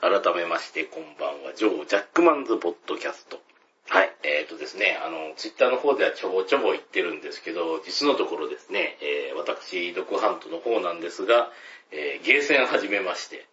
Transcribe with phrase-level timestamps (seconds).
[0.00, 1.54] 改めまして、こんばんは。
[1.54, 3.40] ジョー・ジャックマンズ・ポッドキャスト。
[3.88, 4.12] はい。
[4.22, 11.50] えっ、ー、とですね、あの、ツイッターの方ではちょぼちょぼ言ってるんですけど、実のところですね、えー、私、ドクハントの方なんですが、
[11.90, 13.48] えー、ゲーセン始めまして、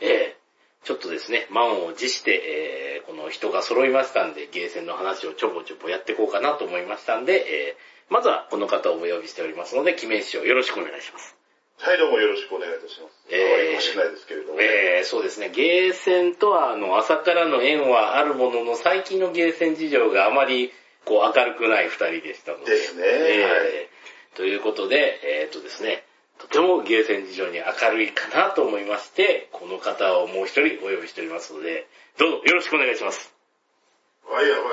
[0.00, 11.36] えー、ちょっとですね、満を持して、えー、この人が揃いましたんで、ゲーセンの話をちょぼちょぼやっていこうかなと思いましたんで、えー、まずはこの方をお呼びしておりますので、記名師匠よろしくお願いします。
[11.80, 13.24] はい、どうもよろしくお願いいたします。
[13.32, 14.60] えーあまり欲しくないですけれども。
[14.60, 20.72] えー、そうですね、ゲーセンとは、あの、朝からの縁はあるものの、最近のゲーセン事情があまり、
[21.06, 22.72] こう、明るくない二人でしたので。
[22.72, 26.04] ですねえーということで、えーっとですね、
[26.38, 33.32] とてもゲーセン事情に明るいかなと思いまして、この方をもう一人お呼びしておりますので、どうぞよろしくお願いします。
[34.28, 34.66] はい、はい、は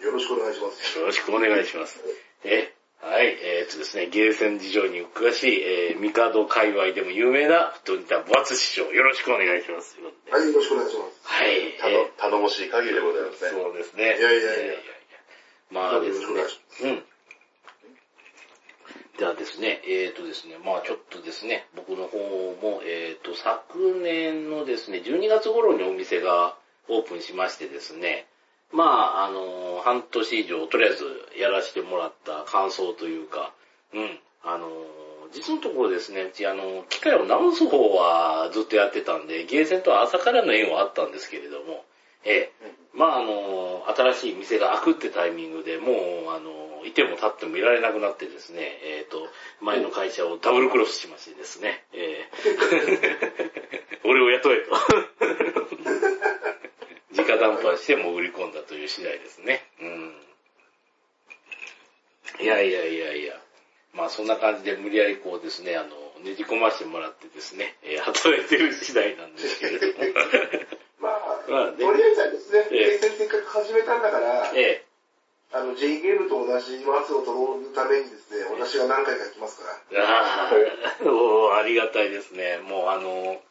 [0.00, 0.04] い。
[0.04, 0.98] よろしくお願いします。
[0.98, 2.00] よろしくお願いします。
[2.44, 2.71] え、
[3.02, 9.98] はい、えー、っとですね、ゲーセン事情に詳しい、えー、ミカド界隈でも有名な、太田ボアツ師匠、よろしくお願いします。
[10.30, 11.20] はい、よろしくお願いします。
[11.24, 13.50] はい、たの頼もしい限りでございますね。
[13.50, 14.04] そうですね。
[14.04, 14.74] いやいやいや
[15.72, 16.26] まあですね。
[16.82, 17.02] うん。
[19.18, 22.18] ではですね、えーとですね、まあちょっとですね、僕の方
[22.62, 26.54] も、えーと、昨年のですね、12月頃にお店が
[26.88, 28.28] オープンしましてですね、
[28.72, 31.04] まああの、半年以上、とりあえず
[31.38, 33.52] やらせてもらった感想というか、
[33.94, 34.68] うん、あの、
[35.32, 41.84] 実のところですね、うちあの、機械を直す方はずっとやってたんで、ゲーセンとは朝からの縁はあったんですけれども、
[42.24, 42.52] ええ、
[42.94, 49.28] まああの、新しい店が開くってタイミングでもう、あの、いても立ってもいられなくなってですね、えっ、と、
[49.60, 54.02] 前の会社をダブルクロスしましてですね、ええ
[54.66, 54.72] と。
[57.22, 59.66] 直談判しても売り込んだという次第ですね。
[59.82, 60.12] うん。
[62.40, 63.34] いやいやいやいや。
[63.94, 65.90] まあそんな感じで無理やりこうですね、あの、
[66.24, 69.92] ねじ込ましてもらってですね、えー働いてる次第なんですけれども。
[71.02, 74.84] まあ、まあねとりあえずはですね、えーせっかく始めたんだから、え
[75.52, 80.00] あの、J ゲームと同じ末を取るためにですね、私が何回か来ますから。
[80.00, 82.58] えああ、おーありがたいですね。
[82.58, 83.42] もうあの、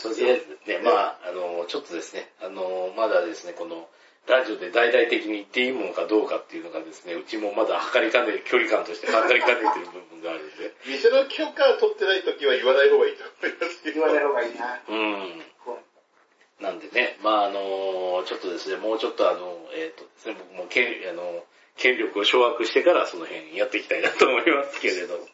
[0.00, 3.88] とりあえずね、まああの、ちょっとですね、あの、まだですね、この、
[4.26, 10.72] ラジオで大々的に言っていいものかどうかっていうのがですね、うちもまだ測りかね、距離感として測りかねてる部分があるんで。
[10.88, 14.00] 店の許可を取ってない時は言わない方がいいと思いますけど。
[14.00, 14.80] 言わない方がいいな。
[14.88, 15.42] うん。
[15.62, 15.78] こ
[16.60, 21.44] なんでね、まああの、ちょっとですね、もうちょっとあの、えっ、とですね、僕も権あの
[21.76, 25.20] 権力を掌握してからその辺やっていきたいなと思いますけれど。
[25.20, 25.33] え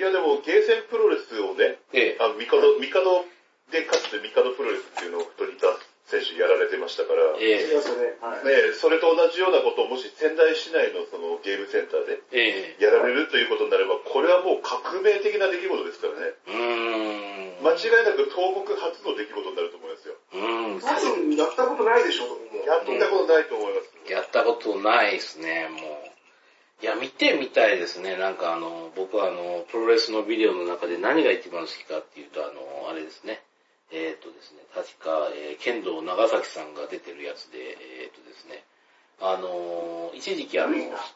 [0.00, 3.20] いやでも、ゲーセンプロレスをね、え、ええ、あ、ミカド、ミカド
[3.68, 5.68] でかつてミカドプロレスっていうのを鳥田
[6.08, 7.68] 選手やられてましたから、ねえう。
[7.68, 8.16] 違いますよね。
[8.16, 8.72] はい。
[8.72, 16.32] えそれと同じようなことをもし仙台市内のそのゲームセンターでえ、ええ、やられるということになれば、これはもう革命的な出来事ですからね。
[16.48, 17.62] うーん。
[17.62, 20.16] 間違いなく東北初の出来事になると思いますよ。
[20.32, 22.64] うん、多分、やったことないでしょ、もう。
[22.64, 24.10] やったことないと思います。
[24.10, 26.09] やったことないですね、もう。
[26.82, 28.16] いや、見てみたいですね。
[28.16, 33.42] なんかあの、僕はあの、プロレスのビデオの中で何が一番好きかっていうと、あの、あれですね。
[33.92, 38.64] えっ、とですね、確か、えー剣道長崎さんが出てるやつで、えっ、とですね、
[39.20, 40.74] あのー一時期あの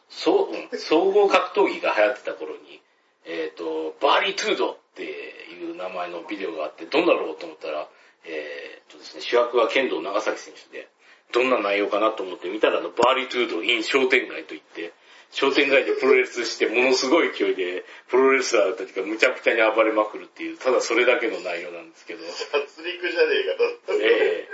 [0.09, 2.81] そううん総合格闘技が流行ってた頃に、
[3.25, 7.87] えっ、と、バーリートゥードっていう名前のビデオがあって、どんなろうと思ったら、
[8.25, 10.89] えっ、とですね、主役はケンドー・ナガサキ選手で、
[11.31, 14.93] どんな内容かなと思って見たら、あの、バーリートゥード in 商店街といって、
[15.35, 23.93] 商店街でプロレスしてものすごい勢いで、プロレスラーたちがむちゃくちゃに暴れまくるっていう、ただそれだけの内容なんですけど、殺戮じゃねえかと。
[24.01, 24.47] え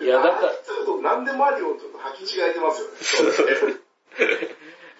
[0.00, 3.32] えいや、だから、ちょっと何でもありをちょっと履き違えてますよ
[3.72, 3.80] ね。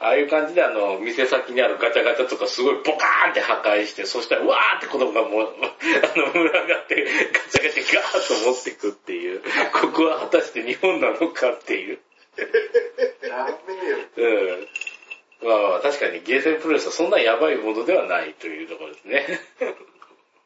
[0.00, 9.42] ああいう感じであの、店先にあるガチャガチャとかすごいボカーンって破壊して、そしたらうわーって子供がもう、あの、群がってガチャガチャガーッと持ってくっていう、
[9.74, 11.98] ここは果たして日本なのかっていう。
[13.28, 13.98] やべえよ。
[14.16, 14.68] うん。
[15.42, 19.26] まあまあ確かにゲーセンプロレスはそんなやばいものではないというところですね。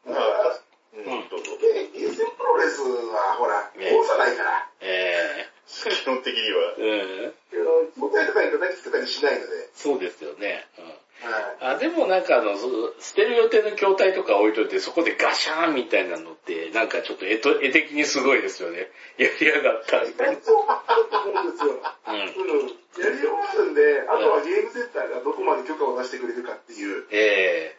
[0.04, 0.60] まあ、
[0.94, 3.90] うん、ゲーセンプロレスは、ほら、ね。
[4.02, 4.68] 通さないから。
[4.80, 6.74] え基本的には。
[6.78, 7.60] えうん。
[7.60, 7.64] あ
[8.00, 9.46] の、胴体とかに叩きつけたりしないので。
[9.74, 10.66] そうですよね。
[10.78, 10.84] うん。
[10.86, 11.76] はい。
[11.76, 12.68] あ、でもなんかあの、そ
[13.00, 18.90] 捨てる予定の筐体とか置いといて、そこでガシャーンみたいなのって、なんかちょっと絵と絵的にすごいですよね。
[19.18, 20.42] やりやがったみたいな。
[20.42, 21.78] そうあると思うんですよ。
[21.78, 22.14] うん。
[22.14, 22.68] うん。
[22.68, 27.06] やりようがあるんで、あとはゲームセンターがどこまで許可を出してくれるかっていう。
[27.10, 27.78] え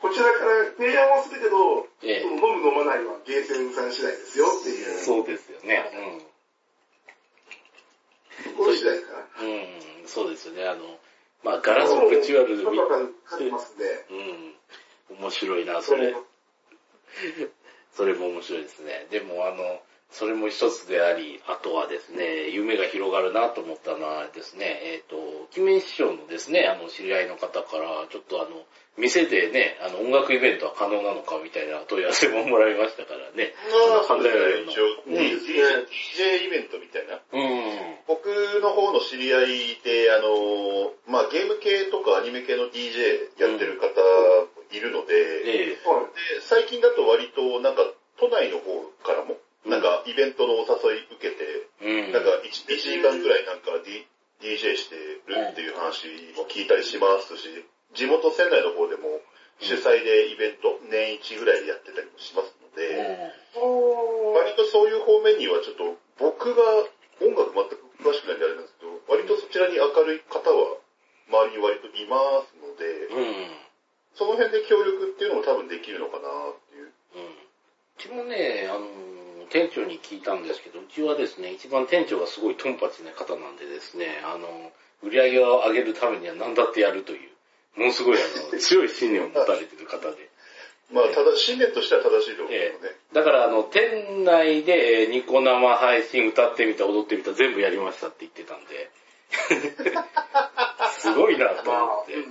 [0.00, 4.98] こちらから提案はするけど、ええその飲む飲まないはゲーセンさん次第ですよっていえう。
[4.98, 5.82] そうですよね。
[5.82, 6.37] とこ
[8.68, 9.42] ろ次第かな。
[9.42, 9.50] うん。
[9.50, 10.08] うん。
[10.08, 10.64] そうですよね。
[10.66, 10.98] あの、
[11.42, 14.04] まあガラスぶち割る許可がかかってますんで。
[14.10, 15.18] うん。
[15.20, 16.14] 面白いな、それ。
[17.92, 19.06] それも面白いですね。
[19.10, 25.16] でもあの、それも一つであり、あとはですね、夢が広がるなと思ったのはですね、えっ、と、
[25.52, 28.64] キメ師匠のですね、あの、知り合いの方から、ちょっとあの、
[28.96, 33.54] 店でね、あの、音楽イベントは可能なのかみたいな問い合わせももらいましたからね。
[33.70, 34.72] まあ、そのそうですね。
[34.72, 37.20] 一応、うん DJ, イベントみたいな。
[37.20, 37.96] うん。
[38.08, 38.26] 僕
[38.60, 43.86] の方の知り合いで、あの、まあ、ゲーム系とかアニメ系の DJ やってる方
[44.72, 45.14] いるので、
[45.46, 46.04] ええはい。
[46.34, 47.82] で最近だと割となんか
[48.18, 52.12] 都内の方からも、うんなんかイベントのお誘い受けて、うん。
[52.12, 54.06] なんか 1, 1時間くらいなんか、D、
[54.40, 54.94] DJ して
[55.26, 56.06] るっていう話
[56.38, 57.48] も聞いたりしますし、
[57.94, 59.18] 地元仙台の方でも
[59.58, 66.62] 主催でイベント年一ぐらいでやってたりもしますので、割とそういう方面にはちょっと僕が
[67.18, 70.78] 音楽全く詳しくないんであれなんですけど、割とそちらに明るい方は
[71.26, 73.68] 周りに割といますので、うん。
[74.14, 76.94] その辺で協力っていうのも多分できるのかなっていう。
[77.14, 77.26] うん。
[77.26, 77.38] う
[77.98, 78.86] ちもね、あの、
[79.48, 84.72] 店長に聞いたんですけど、うちはですね、一番店長がすごいトンパチな方なんでですね、あの、
[85.02, 87.30] 売り上げを上げるためには何だってやるという、
[87.78, 88.20] ものすごいあ
[88.52, 90.28] の、 強い信念を持たれてる方で。
[90.90, 98.90] まあ、ただ、信念としては正しいと思うのえで、だからあの、店内でえーニコ生配信歌ってみた、踊ってみた、全部やりましたって言ってたんで。
[100.98, 102.14] すごいなとまあ、思って。
[102.14, 102.24] うん。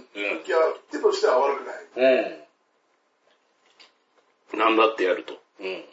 [0.46, 0.58] いや、
[0.92, 1.86] 手としては悪くない。
[1.96, 2.42] うん。
[4.54, 4.60] うん。
[4.60, 5.40] なんだってやると。
[5.60, 5.86] うん。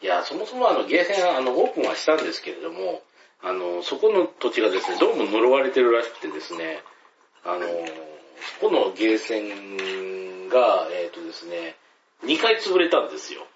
[0.00, 3.02] いや、そもそもあの、ゲーセン、あの、オープンはしたんですけれども、
[3.42, 6.82] あの、そこの土地がですね、どうも呪われてるらしくてですね、
[7.44, 7.66] あの、
[8.60, 11.76] そこのゲーセンが、えっ、とですね、
[12.24, 13.46] 2回潰れたんですよ。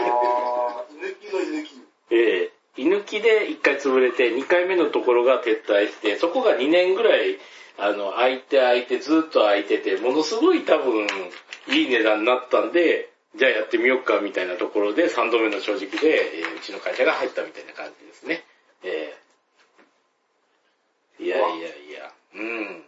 [0.00, 1.70] あー、居抜きの居抜き。
[2.10, 7.38] ええ居抜きで1回潰れて、2回目のところが撤退して、そこが2年ぐらい、
[7.78, 11.06] あの、空いて空いて、ずっと空いてて、ものすごい多分、
[11.68, 18.44] いい値段になったんで、じゃあやってみようかみたいなところで、3度目の正直で、えーうちの会社が入ったみたいな感じですね。
[18.82, 19.14] え
[21.20, 22.64] えいやいやいや、うん。
[22.64, 22.82] やっ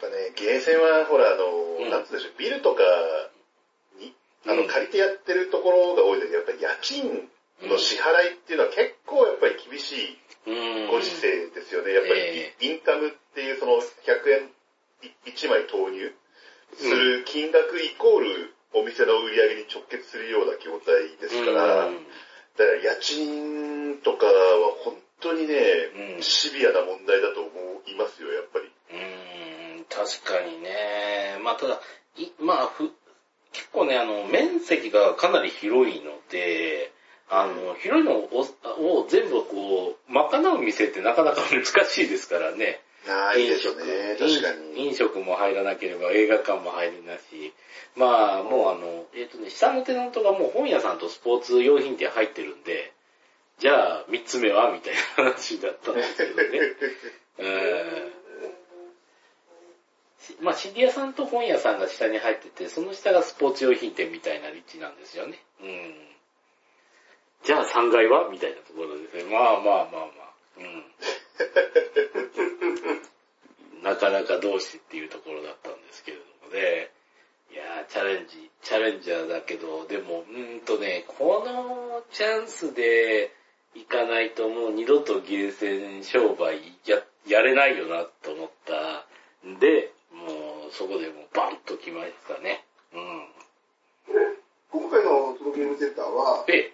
[0.00, 1.44] ぱね、ゲーセンは、ほら、あの、
[1.84, 2.82] うんなんつうんでしょう、ビルとか
[3.98, 4.14] に、
[4.46, 7.28] あの、うん借りてやってるところが多いので、やっぱり家賃
[7.62, 10.88] の支払いっていうのは結構やっぱり厳しいうん。
[10.88, 11.92] ご時世ですよね。
[11.92, 14.48] やっぱりえインカムっていうその100円
[15.26, 16.12] 1枚投入
[16.76, 22.06] する金額イコールお店の売り上げに直結するような業態ですから、うん
[22.58, 24.32] だから家賃とかは
[24.84, 25.54] 本当にね、
[26.16, 27.50] うんシビアな問題だと思
[27.86, 28.66] いますよ、やっぱり。
[28.66, 31.38] うーん、確かにね。
[31.42, 31.80] まあただ、
[32.16, 32.90] いまあふ、
[33.52, 36.92] 結構ね、あの、面積がかなり広いので、
[37.30, 42.80] あの、広いのをを全部こう、賄う店ってなかなか難しいですからね。
[43.10, 44.86] ないですね、確かに。
[44.86, 47.52] 飲食も入らなければ映画館も入れないし、
[47.96, 52.92] まあもうあの、えっ、とね、下のテナントがもう本屋さんとスポーツ用品店入ってるんで、
[53.58, 56.60] じゃあ三つ目はみたいな話だったんですけどね。
[57.38, 57.42] う
[58.16, 58.20] ん
[60.20, 65.38] しまあ CD 屋さんと本屋さんが下に入ってて、その下がスポーツ用品店みたいな立地なんですよね。
[65.62, 65.94] うん。
[67.42, 69.24] じゃあ3階はみたいなところですね。
[69.24, 70.30] まあまあまあまあ。
[70.58, 70.84] うん。
[73.82, 76.90] なかなか同士っていうところだったんですけれどもね。
[77.52, 83.32] いやー、チャレンジ、チャレンジャーだけど、でも、うーんとね、このチャンスで
[83.74, 89.06] 行かないともう二度とゲーセン商売や、やれないよなと思った
[89.48, 92.64] んで、もうそこでもうバンと来ましたね。
[92.94, 93.26] うん。
[94.70, 96.72] 今回のそのゲームセンターは、で、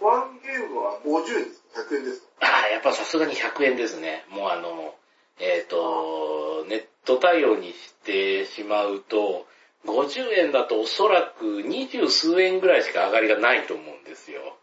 [0.00, 2.26] ワンゲームは50円ですか ?100 円ですか？
[2.46, 4.24] ああ、やっぱさすがに100円ですね。
[4.30, 4.94] もうあの、
[5.40, 9.46] えっ、と、ネット対応にしてしまうと、
[9.86, 14.56] 50円だとおそらく二十数円ぐらいしか上がりがないと思うんですよ。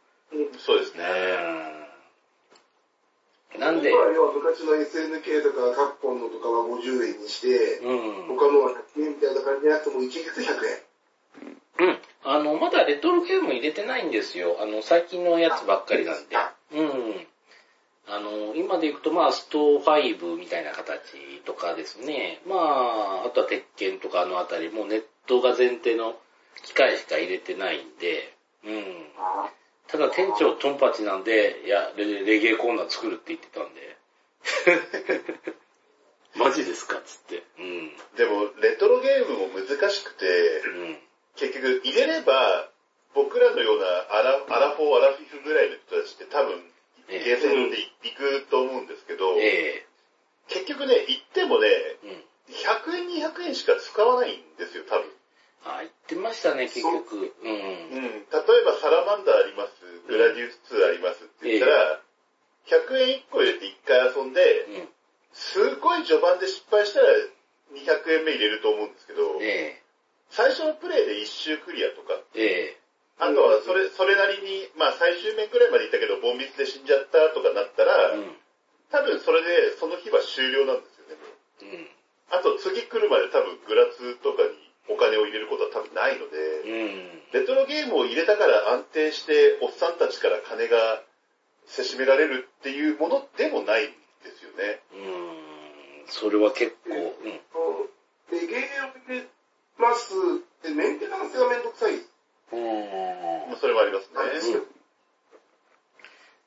[0.59, 1.03] そうですね。
[3.55, 3.59] うん。
[3.59, 7.93] なんで、は昔の SNK とかカプコンのとかは50円にして、う
[8.33, 8.37] ん。
[8.37, 10.45] 他のは100円みたいな感じじゃなくても一律100
[11.81, 11.89] 円。
[11.89, 11.99] うん。
[12.23, 14.57] あの、まだレトロゲーム入れてないんですよ。
[14.61, 16.37] あの、最近のやつばっかりなんで。
[16.73, 17.27] うん。
[18.11, 21.13] あの、今でいくと、まあ、スト5みたいな形
[21.45, 22.41] とかですね。
[22.47, 26.15] まあ、あとは鉄拳とかあのあたり、もうネットが前提の
[26.63, 28.33] 機械しか入れてないんで、
[28.65, 28.83] うん。
[29.87, 33.97] ただ店長トンパチなんで、いや、レレゲエコーナー作るって言ってたんで。
[36.37, 37.43] マジですかっつって。
[37.57, 37.97] うん。
[38.15, 40.99] でも、レトロゲームも難しくて、うん。
[41.35, 42.69] 結局入れれば、
[43.15, 46.63] 僕らのようなアラアラフォー、アラフィフぐらいの人たちって多分、
[47.09, 49.85] ええゲーセンで行くと思うんですけど、え
[50.47, 52.23] 結局ね、行ってもね、えうん。
[52.49, 55.05] 100円、200円しか使わないんですよ、多分。
[55.65, 57.33] あ、言ってましたね、結局。
[57.43, 57.51] うん。
[57.51, 58.01] うん。
[58.01, 59.71] 例えばサラマンダーあります、
[60.07, 62.01] グラディウス2ありますって言ったら、
[62.67, 64.89] 100円1個入れて1回遊んで、うん。
[65.33, 67.07] すごい序盤で失敗したら
[67.73, 69.81] 200円目入れると思うんですけど、え
[70.31, 72.78] 最初のプレイで1周クリアとか、え、え
[73.19, 78.31] あとはそれ、それなりに、まあ最終面くらいまで行ったけど、ボンミスで死んじゃったとかなったえ、ら、うん。
[78.91, 81.19] 多分それでその日は終了なんですよね。
[81.61, 81.87] うん。
[82.31, 84.55] あと次来るまで多分グラツとかに
[84.87, 86.71] お金を入れることは多分ないので、う
[87.11, 87.21] ん。
[87.35, 91.03] レトロゲームを入れたから安定しておっさんたちから金が
[91.67, 93.91] せしめられるっていうものでもないん
[94.23, 94.79] ですよね。
[94.95, 96.07] うん。
[96.07, 98.39] それは結構、うん。
[98.39, 99.27] で、ゲームを入れ
[99.77, 101.93] ますって、メンテナンスがめんどくさい
[102.57, 104.65] まあそれもありますなんですよね。。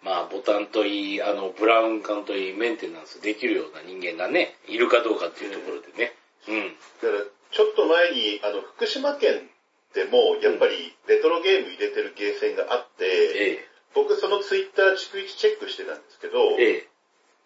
[0.03, 6.13] まあ、ボタンといい、あの、ブラウン管といい、メンテナンスできるような人間がね、いるかどうかっていうところでね。
[6.49, 6.75] うん。
[7.01, 9.49] だから、ちょっと前に、あの、福島県
[9.95, 13.05] でも、やっぱり、レトロゲーム入れてるゲーセンがあって、
[13.61, 16.89] え僕そのツイッター逐一チェックしてたんですけど、え、ええ、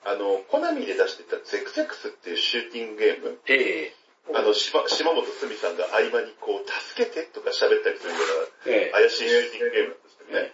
[0.05, 3.55] あの、コナミで出してたゼクセクスっていうシューティングゲーム、え
[3.91, 3.96] え、
[4.35, 10.52] あの、しま島本すみさんが合間にこう、助けてとか喋ったりするようええな、怪しいシューティングゲームなんですけどね。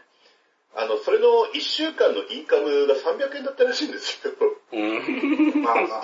[0.75, 4.33] あの、それの1週間のインカムが300円だったらしいんですよ。
[4.73, 5.63] うん。
[5.63, 6.01] まあまあまあ。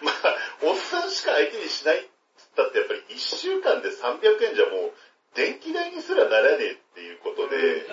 [0.00, 4.92] まあ、おっさんしか相手にしないっつったってやっぱり1週間で300円じゃもう、
[5.34, 7.84] 電気代にすらならねえっていうことで、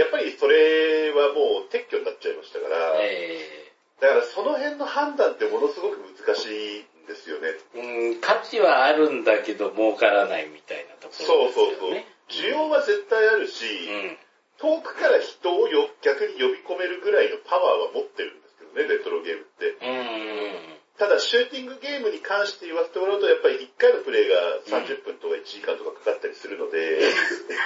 [0.00, 7.48] やっぱりそれはもう撤去になっちゃいましたから、えだからその辺の判断ってものすごく難しいんですよね。
[7.74, 12.52] え、うん、価値はあるんだけど儲からないみたいなところそうそうそうですよね。。
[12.54, 14.18] 需要は絶対あるし、うん。
[14.58, 19.76] 遠くから人をよ逆に呼び込めるぐらいのパワーは持ってるんですけどね、レトロゲームって。
[19.80, 20.76] うん。
[20.98, 27.00] ただ、シューティングゲームに関して言わせてもらうと、やっぱり1回のプレイが30分とか1時間とかかかったりするので、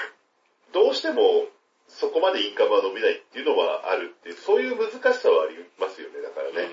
[0.75, 1.47] どうしても
[1.87, 6.69] そこまでインカムは伸びないっていうのはあるっていう、そういう難しさはありますよね、だからね。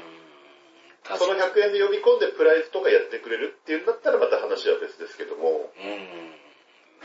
[1.15, 6.35] その100円で呼び込んでプライズとかやってくれるっていうんだったらまた話は別ですけども、うん。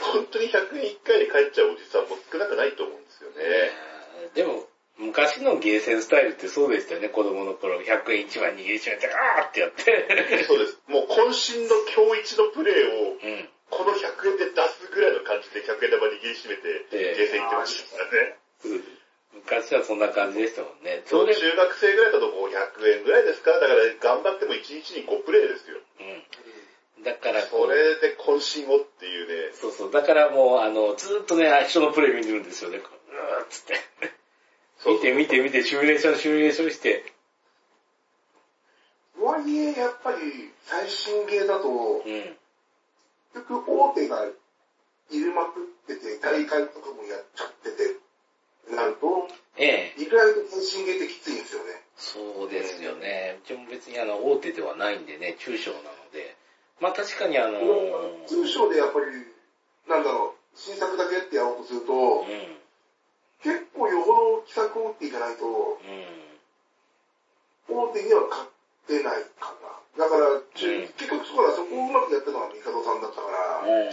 [0.02, 3.70] 本当に100円1回で帰っちゃうおじさんも少なくないと思うんですよね。
[4.34, 4.66] でも、
[4.98, 7.78] 昔のゲーセンスタイルってそうでしたよね、子供の頃。
[7.80, 10.44] 100円1枚握りしめて、あーってやって。
[10.44, 10.80] そうです。
[10.88, 13.48] もう渾身の今日一のプレーを、うん。
[13.70, 18.36] この100円で出すぐらいの感じで100円玉握りしめて、ええゲーセン行ってましたからね。
[19.34, 21.02] 昔はそんな感じでしたもんね。
[21.06, 23.52] そう、れ中学生ぐらいだと500円ぐらいですか？
[23.52, 25.78] だから頑張っても1日に5プレイですよ。
[26.98, 27.04] うん。
[27.04, 29.52] だからこ、れで渾身をっていうね。
[29.54, 29.90] そうそう。
[29.90, 32.78] だからもう、あの、ずーっとね、人のプレイ見てるんですよね。
[32.78, 33.80] こううーっつって。
[34.84, 37.12] 見て見て見て、シミュレーション、シミュレーションして。
[39.16, 42.36] とはいえ、やっぱり最新ゲーだと、うん。
[43.34, 44.26] 結局大手が
[45.10, 47.94] 入れまくってて、大会とかもやっちゃってて、
[48.70, 50.02] なると、ええ。
[50.02, 51.82] 意外と最新ゲーってきついんですよね。
[51.96, 53.38] そうですよね。
[53.44, 56.36] うちも別にあの、大手ではないんでね、中小なので。
[56.80, 59.06] まあ確かにあのー、通称でやっぱり、
[59.88, 62.58] なんだろう、新作だけってやろうとするとう、ん。
[63.42, 65.46] 結構よほど奇策を打っていかないと、
[67.68, 67.76] うん。
[67.76, 68.48] 大手には勝
[68.86, 70.04] てないかな。
[70.04, 73.92] だから、中うん結局そこらそこをうまくやったのはミカドさんだったから、はい。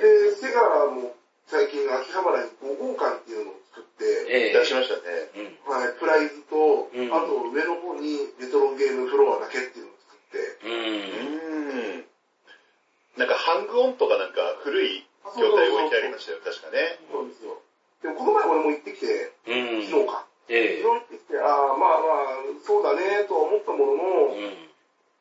[0.00, 1.15] で、セガも
[1.46, 4.52] 最近秋葉原に5号館っていうのを作って、ええ。
[4.52, 5.30] 出しましたね。
[5.38, 5.70] うん。
[5.70, 10.66] はい、プライズと、うんあと上の方にレトロゲームフロアだけっていうのを作って、う。
[10.66, 12.06] うんーん。
[13.16, 16.98] なんかハングオンとかなんか古い筐体置いてありましたよ、確かね。
[17.10, 17.62] そうですよ。
[18.02, 19.86] でもこの前俺も行ってきて、うん。
[19.86, 20.26] 昨日か。
[20.50, 20.82] ええ。
[20.82, 24.66] 昨日行ってきて、ああ、まあまあ、そうだねとは思ったものの、うん。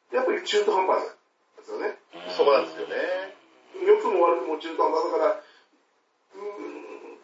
[0.09, 2.01] やっぱり中途半端なんですよね。
[2.33, 3.37] そこなんですよね。
[3.85, 5.44] 良くも悪くも中途半端だから、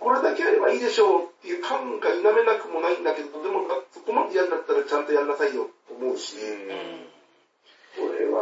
[0.01, 7.05] これだけやればいいでしょうっていう感が否めなくもないんだけど、でもそこまでやるんだったらちゃんとやんなさいよと思うし、うん。
[7.93, 8.41] これは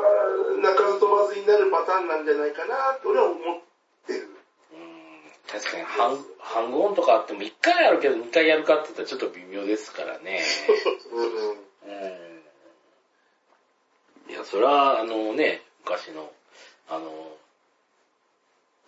[0.64, 3.60] 鳴かず飛ばずになるパターンなんじゃないかなと俺は思っ
[4.08, 4.32] てる。
[4.72, 10.40] うん確かに、ハン、ハングオンとかあっても1回あるけど2回やるかって言ったらちょっと微妙ですからね。
[11.12, 11.60] うん
[11.92, 12.00] う
[14.30, 14.32] ん。
[14.32, 16.32] いや、それは、あのね、昔の、
[16.88, 17.39] あの、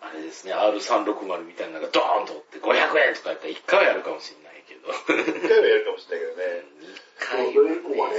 [0.02, 4.90] あれですね、R360 みたいなのがドーンとって500円とかやったら1回はやるかもしれないけど。
[4.90, 6.66] 一回はやるかもしれないけどね。
[7.22, 8.18] 2回それ以降はね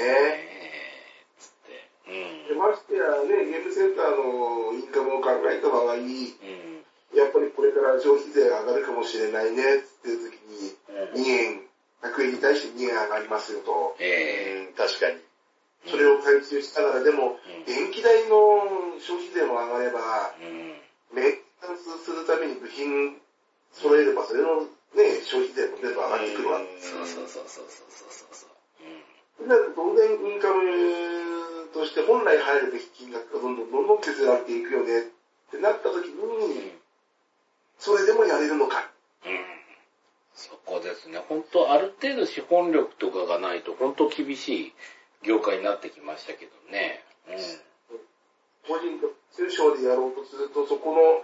[1.37, 1.91] つって。
[2.07, 2.47] うん。
[2.47, 6.07] でましてやね、ゲームセンターのインカムを考えた場合、うん。
[7.13, 10.71] やっぱりこれから消費税上がるかもしれないねっていう時に、
[11.19, 11.67] 2円、
[12.01, 13.95] 100円に対して2円上がりますよと。
[13.99, 15.19] えうん、確かに。
[15.85, 20.79] それを回収しながら、でも、うん電気代の消費税も上がれば、うん。
[21.63, 23.15] メンテナンスするために部品
[23.71, 26.59] 揃えれば、それのね、消費税も全部上がってくるわ。
[26.79, 28.49] そうそうそうそうそうそうそう。
[29.41, 29.47] うん。
[29.47, 35.03] だ当然インカムとして本来入るべき金額がどんどんどんどん削られていくよねっ
[35.51, 36.71] てなった時に、
[37.79, 38.91] それでもやれるのか。
[39.25, 39.39] うん。
[40.35, 41.23] そこですね。
[41.29, 44.73] 本当ある程度資本力とかがないと、本当厳しい
[45.23, 47.03] 業界になってきましたけどね。
[48.67, 51.23] 個人と中小でやろうとすると、そこの、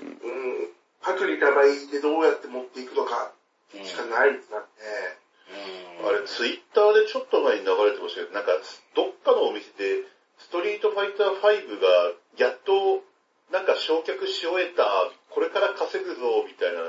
[0.00, 3.32] うん、薄利多売でどうやって持っていくのか
[3.74, 3.84] うん。
[3.84, 4.66] しかないですからね。
[6.00, 6.08] うん。
[6.08, 8.52] あれ、ツイッターでちょっと前に流れてましたけど、なんか、
[8.94, 10.04] どっかのお店で、
[10.38, 11.88] ストリートファイター5が、
[12.36, 13.02] やっと、
[13.50, 14.84] なんか焼却し終えた、
[15.30, 16.80] これから稼ぐぞ、みたいな、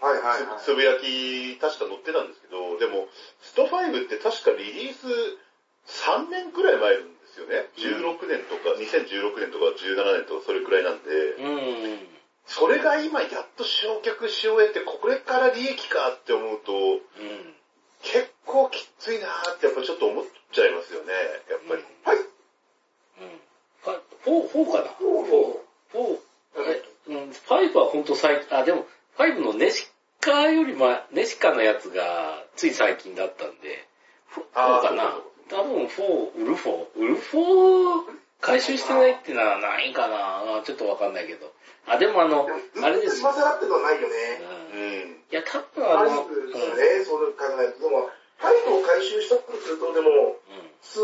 [0.00, 0.60] はいはいはい。
[0.62, 3.08] つぶやき、確か載ってたんですけど、でも、
[3.42, 5.06] スト5って確かリリース
[6.06, 7.68] 3年くらい前なんですよね。
[7.76, 12.17] 16年とか、2016年とか17年とかそれくらいなんで、うん。
[12.48, 17.00] それが今やっと焼却し終えて、これから利益かって思うと、うん。
[18.02, 21.12] 結構きついなーってやっぱちょっと思っちゃいますよね、
[21.50, 21.84] やっぱり。
[22.04, 22.18] はい。
[22.18, 23.40] うん。
[24.24, 24.88] フォー、フォーかな？
[24.94, 27.26] フォーフォー。
[27.28, 28.86] ん、ファイブは本当最近、あ、でも、
[29.16, 29.86] ファイブのネシ
[30.20, 33.86] カよりも、ネシカのやつがつい最近だったんで、
[34.28, 35.18] フォーかな？
[35.50, 36.98] 多分フォー、ウルフォー？
[36.98, 41.52] ウルフォー回収してないってのはないかなちょっとわかんないけど。
[41.86, 42.46] あ、でもあの、
[42.82, 43.20] あれです。
[43.20, 44.16] 今更ってのはないようね。
[44.78, 45.22] んうん。
[45.30, 47.80] いや、多分あフの、ァイブですうんそう考えると。
[47.82, 50.36] でも、ファイブを回収したとすると、でも、
[50.82, 51.00] す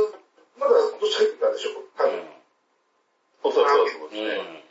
[0.59, 2.23] まだ今年入ってたんでしょ多分。
[3.43, 4.29] おそらくそうですうん。
[4.29, 4.55] うん。
[4.55, 4.65] ね。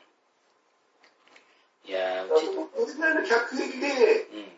[1.86, 3.88] いやー、うち、だからそこ、どれぐらいの客席で
[4.32, 4.52] うん。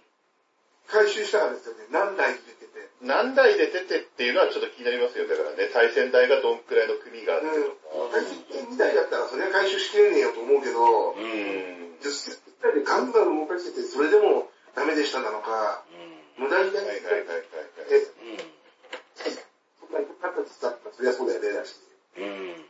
[0.88, 1.86] 回収したかですよね。
[1.90, 2.85] 何台入れてて。
[3.02, 5.28] 何台で出てっていうのはちょっと気になりますよ。
[5.28, 8.16] だからね、対戦台がどんくらいの国があってとか。
[8.16, 8.40] 回収
[8.72, 11.20] 2台だったらそれは回収しきれねえよと思うけど、うん。
[11.20, 12.00] うん。
[12.00, 15.84] 10台でガンガン動かしてて、それでもダメでしたなのか、
[16.38, 18.56] 無駄になりはいはいはいはいで、うん。
[19.80, 21.76] そんなにかかったって言ったら、そりゃそうだよね、だし。
[22.18, 22.66] うん。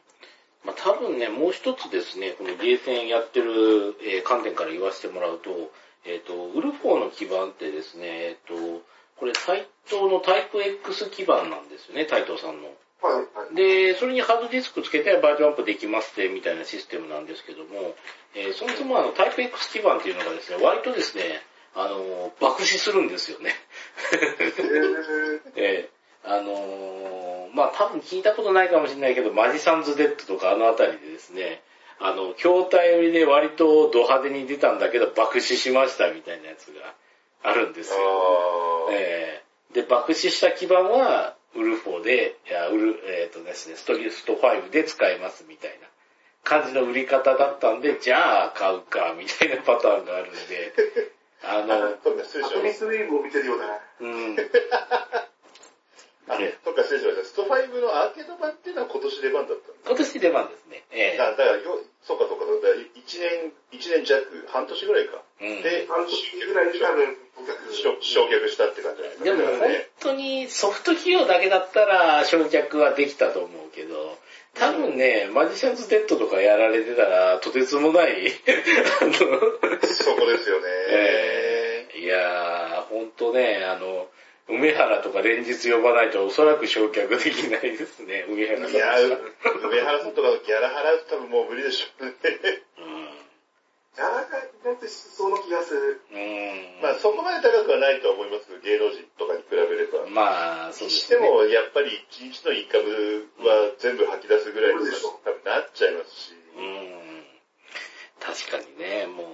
[0.65, 5.71] まあ、多分ね、もう一つですね、このゲーセンやってる、えー観点から言わせてもらうと、
[6.05, 8.81] えっ、と、ウルフォーの基板ってですね、えっ、と、
[9.17, 12.67] これ、対等のタイプ X 基板なんですよね、タイトーさんの。
[13.01, 13.55] はい、はい。
[13.55, 17.95] で、それにハードディスクつけてバージョンアップできますってみたいなシステムなんですけども、
[18.35, 21.41] えーそもそもあのタイプ X 基板っていうのがですね、割とですね、
[21.75, 23.53] あの、爆死するんですよね。
[24.13, 25.89] えー、ええ
[26.23, 31.61] あのーまあ多分聞いたことないかもしれないけど、マジサンズデッドとかあのあたりでですね、
[31.99, 36.93] あの、筐体寄りで割とド派手に出たんだけど爆死しましたみたいなやつが
[37.45, 37.97] あるんですよ。
[38.91, 39.73] ええ。
[39.73, 45.87] で、爆死した基板は、ウルフォーで、いや、ウル、えっ、とですね、ストリスト5で使えますみたいな
[46.43, 50.73] 感じの売り方だったんで、じゃあ買うか、みたいなパターンがあるんで、
[51.43, 53.79] あの、そっか、失礼しましアトミスウェーブを見てるようだな。
[54.01, 54.35] うん、
[56.27, 56.35] た。
[56.35, 57.25] あ、そっか、失礼しました。
[57.25, 59.81] スト5のアーケード版っていうのは今年出番だったんだ。
[59.85, 60.83] 今年出番ですね。
[60.91, 65.21] ええだだからよ、そうかそうか、だから1年、一年弱、半年ぐらいか。
[65.41, 67.17] うんで、半年ぐらいで多分、
[68.01, 69.25] 焼却したって感じじゃないですか。
[69.25, 74.17] でも本当にソフト費用だけだったら焼却はできたと思うけど、
[74.55, 78.31] 多分ね、マジシャンズデッドとかやられてたら、とてつもない、
[79.01, 79.25] あの、そ
[80.15, 80.67] こですよね。
[80.87, 84.07] えーいやー、ほんとね、あの、
[84.47, 88.71] 梅原とか連日呼ばないとおそらく焼却できないですね、梅原さん。
[88.71, 92.13] いや、梅原さんとかのギャラ払うと多分もう無理でしょうね。
[93.95, 96.01] 柔らかいなってしそうな気がする。
[96.11, 96.19] うん。
[96.19, 96.81] うん。
[96.83, 100.05] まあそこまで高くはないとは思いますけど、芸能人とかに比べれば。
[100.11, 101.15] まあ、そうにですね。
[101.15, 106.35] しても、やっぱり一日のインカムは全部吐き出すぐらいのそうでしょ多分なっちゃいますし。
[106.35, 107.23] うん。
[108.19, 109.27] 確かにね、もう、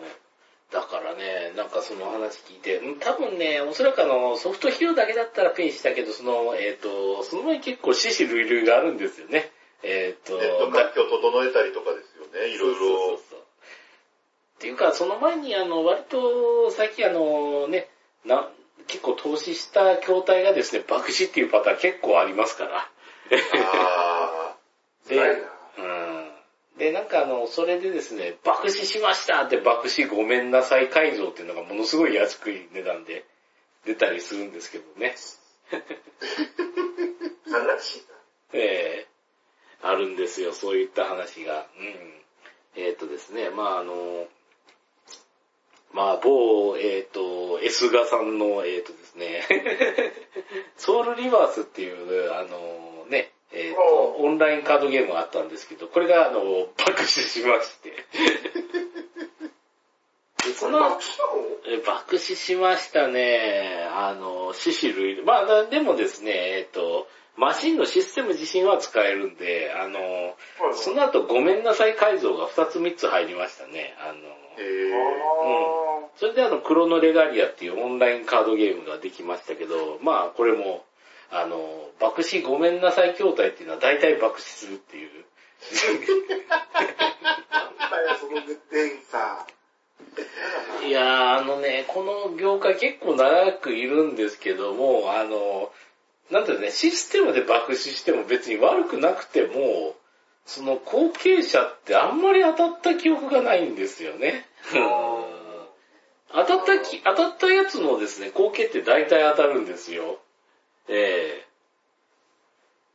[0.72, 9.52] だからね、なんかその話聞いて、うん多分ね、おそらくあの、ソフト費用だけだったらペイしたけど、その、えっ、と、その前に結構死死類類があるんですよね。
[9.84, 13.18] えっ、と、ネット環境を整えたりとかですよね、いろいそうそうそうろ。
[13.18, 13.44] そうっ
[14.60, 17.90] ていうか、その前にあの、割と最近あのね、
[18.24, 18.48] な、
[18.88, 22.78] 結構投資した筐体がですね、爆死っていうパターン結構ありますから。
[22.78, 24.56] あ
[25.10, 25.48] で、辛いな
[25.80, 26.11] うん。
[26.82, 33.24] で、なんかあの、それでですね、爆死しましたって爆死ごめんなさい改造っていうのがものすごい安くい値段で
[33.86, 35.14] 出たりするんですけどね。
[37.46, 38.04] 悲しい
[38.54, 39.08] ええ
[39.84, 41.68] あるんですよ、そういった話が。
[41.78, 42.82] うん。
[42.82, 44.26] えっ、とですね、まああの、
[45.94, 49.46] まあ某、えっ、と、エスガさんの、えっ、とですね、
[50.78, 57.92] ソウルリバースっていう、あのね、えっ、と、オンラインカードゲームがあったんですけど、これが、あの、爆死しまして。
[60.48, 60.80] でその、
[61.86, 63.88] 爆死しましたね。
[63.94, 65.26] あの、死死類類。
[65.26, 70.00] まあ、なでもですね、えっ、と、マシンのシステム自身は使えるんで、あの、
[70.74, 73.96] その後ごめんなさい改造が2つ3つ入りましたね。
[74.00, 74.96] あの、へー
[76.06, 80.84] あそれであの、クロノレガリアっていうオンラインカードゲームができましたけど、まあ、これも、
[81.32, 85.10] あの、爆死ごめんなさい筐体っていうのは大体爆死するっていう。
[85.10, 86.50] ー
[87.50, 88.34] なんだよ、その
[88.72, 90.88] 連鎖。
[90.88, 95.72] いやー、あのね、この業界結構長くいるんですけども、あの、
[96.32, 99.96] なんていうのね、システムで爆死しても別に悪くなくても、
[100.46, 104.46] その後継者ってあんまり当たった記憶がないんですよね。
[106.34, 110.20] 当たったき、当たったやつのですね、後継って大体当たるんですよ。
[110.92, 111.46] え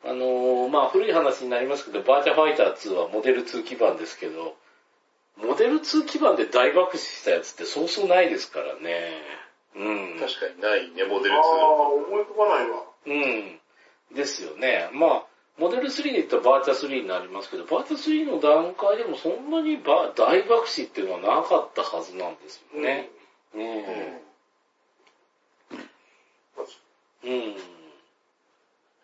[0.05, 4.55] えあのーまあ古い話になりますけど、バーチャファイター2はモデル2基盤ですけど、
[5.37, 9.21] モデル2基盤で大爆死したやつってそうそうないですからね。
[9.75, 10.19] うん。
[10.19, 11.39] 確かにないね、モデル2。
[11.39, 11.43] ああ、
[11.91, 12.85] 思い浮かばないわ。
[13.07, 13.61] うん。
[14.15, 14.89] ですよね。
[14.93, 15.25] まあ、
[15.59, 23.11] モデル3で言ったらバーチャ3になりますけど、バーチャ3の段階でもそんなにば大爆死っていうのはなかったはずなんですよね。
[23.55, 23.63] うん。
[27.25, 27.76] うん。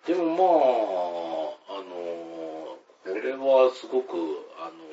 [0.06, 4.16] でもまあ、あの、これはすごく、
[4.58, 4.92] あの、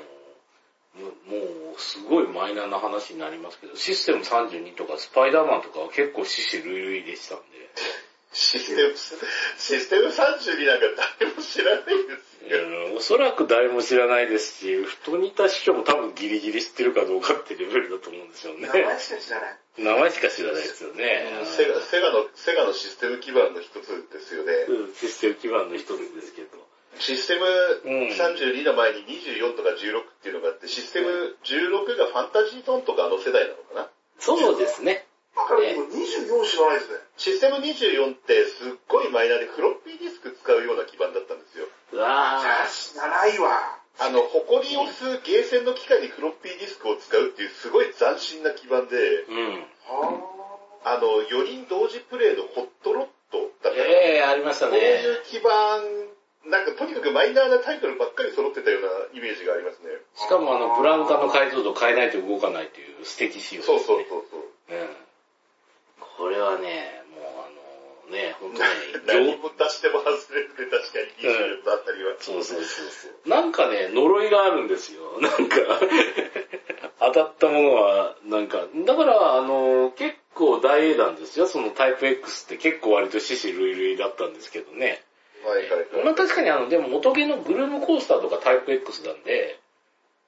[1.02, 7.44] もうすごいマイナーな話になりますけど、システム32とかスパイダーマンとかは結構死死類類でしたんで。
[8.32, 8.96] システム、
[9.58, 10.86] システム32なんか
[11.20, 12.60] 誰も知らないですよ。
[12.92, 18.68] うんおそらく誰も知らないですし、ふと似た師匠も多分ギリギリ知ってるかどうかってレベルだと思うんですよね。
[18.68, 19.58] 名前しか知らない。
[19.78, 21.26] 名前しか知らないですよね。
[21.46, 24.54] セガ、セガの、セガのシステム基盤の一つですよね。
[24.70, 26.50] うんシステム基盤の一つですけど。
[27.00, 27.46] システム
[27.86, 29.78] うん32の前に24とか16っ
[30.22, 33.90] ていうのがあって、システム16がファンタジートーンとかあの世代なのかな？
[34.20, 35.06] そうですね。
[35.50, 36.98] だから僕24知らないですね。
[37.18, 41.66] システム24ってすっごいマイナーでフロッピーディスク使うような基盤だったんですよ。
[41.94, 43.82] うわじゃあ知らないわ。
[44.00, 49.66] あの、埃を吸うゲーセンの機械にフロッピーディスクを使うっていうすごい斬新な基盤で、ーうん。
[49.90, 50.40] は
[50.86, 55.04] あの、4人同時プレイのホットロットだったええありましたこういね。
[55.04, 55.84] う基盤、
[56.48, 59.90] なんかとにかくマイナーなタイトルばっかり揃ってたようなイメージがありますね。
[60.16, 63.78] しかもあの、ブラウン管の解像度変えないと動かないという素敵仕様です、ね。
[63.80, 64.42] そうそうそうそう。
[64.72, 65.09] うん。
[66.00, 67.24] これはね、もう
[68.08, 68.66] あの、ね、ほんとね、
[69.08, 72.16] 何も出しても外れるね、確かに24あたりは。
[72.20, 73.30] そうそうそうそう。
[73.30, 75.20] なんかね、呪いがあるんですよ。
[75.22, 75.58] なんか、
[77.00, 81.48] 当たったものは、なんか、だから、あの、結構大英断ですよ。
[81.48, 85.04] そのタイプ X って結構割と死死類類だったんですけどね。
[85.44, 86.06] はいはいはい。
[86.06, 89.60] まあ確かにあの、でも元毛のグルームコースターとかタイプ X なんで、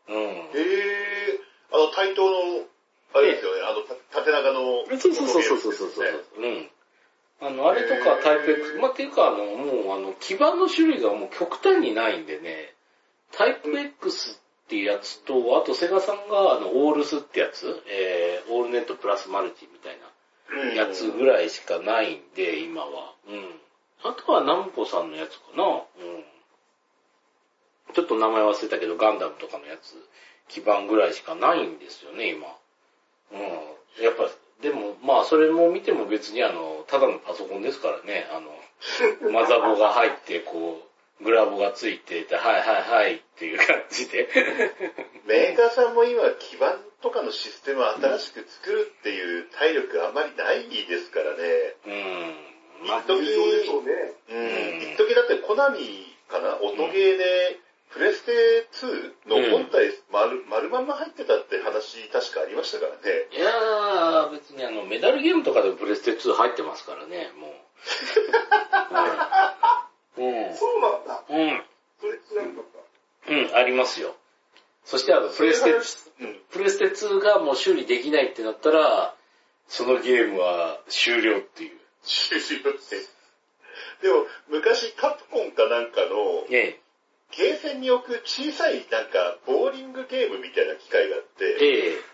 [0.08, 0.18] うん。
[0.18, 1.40] へー、
[1.72, 2.66] あの、対等の、
[3.14, 4.86] あれですよね、あの、た縦長の。
[5.00, 6.44] そうそうそうそうそうそうそう。
[6.44, 6.70] うん。
[7.42, 12.74] あの、あれとかタイプ X、まあ、っていうか、あの、もう、あの、基板の種類がもう極端にないんでね、
[13.32, 23.14] タイプ X っていうやつと、あとセガさんが、あの、オールスってやつ、えー、オールネットプラスマルチみたいうんなやつぐらいしかないんで、今は。
[23.28, 23.60] うん。
[24.04, 25.64] あとはナムコさんのやつかな。
[25.64, 26.24] うん。
[27.94, 29.96] ちょっと名前忘れたけど、ガンダムとかのやつ、
[30.48, 32.48] 基板ぐらいしかないんですよね、今。
[33.32, 34.04] うん。
[34.04, 34.30] やっぱ、
[34.62, 38.52] でも、まあ、それも見ても別にあの、ただのパソコンですからね、あの、
[39.32, 40.82] マザボが入って、こ
[41.20, 44.28] う、グラボがついてて、はいはいはいっていう感じで。
[45.26, 51.76] メーカーさんも今、基板とかのシステムを新しく作るっていう体力あまりないですからね。
[51.86, 52.88] うん。
[52.88, 54.14] まあ、一時そうでしょうね。
[54.30, 54.94] うん。
[54.94, 57.60] 一時だってコナミかな、音ゲーで、
[57.94, 58.32] プレステ
[59.28, 63.00] 2の本体丸、丸まんま入ってたって話確かありましたからね。
[63.32, 67.52] いやー、別にあの、メダルゲームとかでもプレステ2入ってますからね、もう。
[70.24, 70.56] うん。
[70.56, 71.24] そうなんだ。
[71.30, 71.64] うん。
[72.00, 72.64] それ知らなかっ
[73.28, 73.34] た。
[73.34, 74.16] うん、ありますよ。
[74.86, 75.74] そしてあの、プレステ、
[76.24, 76.40] うん。
[76.50, 79.16] プレステ2がもう修理できないってなったら、
[79.68, 81.72] そのゲームは終了っていう。
[82.04, 82.80] 終了って。
[84.02, 86.80] でも、昔カプコンかなんかの、え
[87.38, 92.12] ゲーセンに置く小さいなんか、ボーリングゲームみたいな機械があっえ、て、え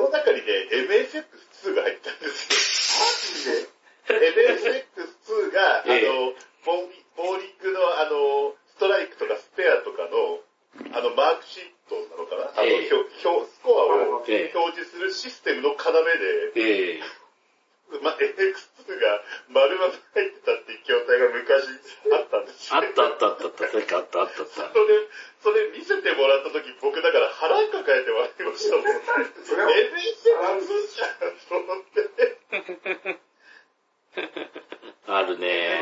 [0.00, 3.68] の中にね、MSX2 が入ったんですよ。
[4.08, 4.28] マジで。
[4.88, 6.08] MSX2 が、ええ。
[6.08, 6.32] あの、
[6.64, 10.40] ボーリボーリングのあの、ストライクとかスペアとかの、
[10.96, 12.52] あの、マークシートなのかな？
[12.54, 14.52] あの、ええ表表スコアをええ。
[14.54, 17.00] 表示するシステムの要で、ええ。
[18.02, 21.64] まあ、MX2 が丸々入ってたっていう筐体が昔
[22.12, 22.76] あったんですよ。
[22.76, 24.54] あったあったあったあった、確かあったあったあった。
[24.54, 25.08] それ、
[25.40, 28.84] それ見せてもらった時僕だから腹抱えて笑いましたもん。
[29.44, 30.60] それは、NHK じゃん
[31.48, 33.18] と思って。
[35.06, 35.80] あるね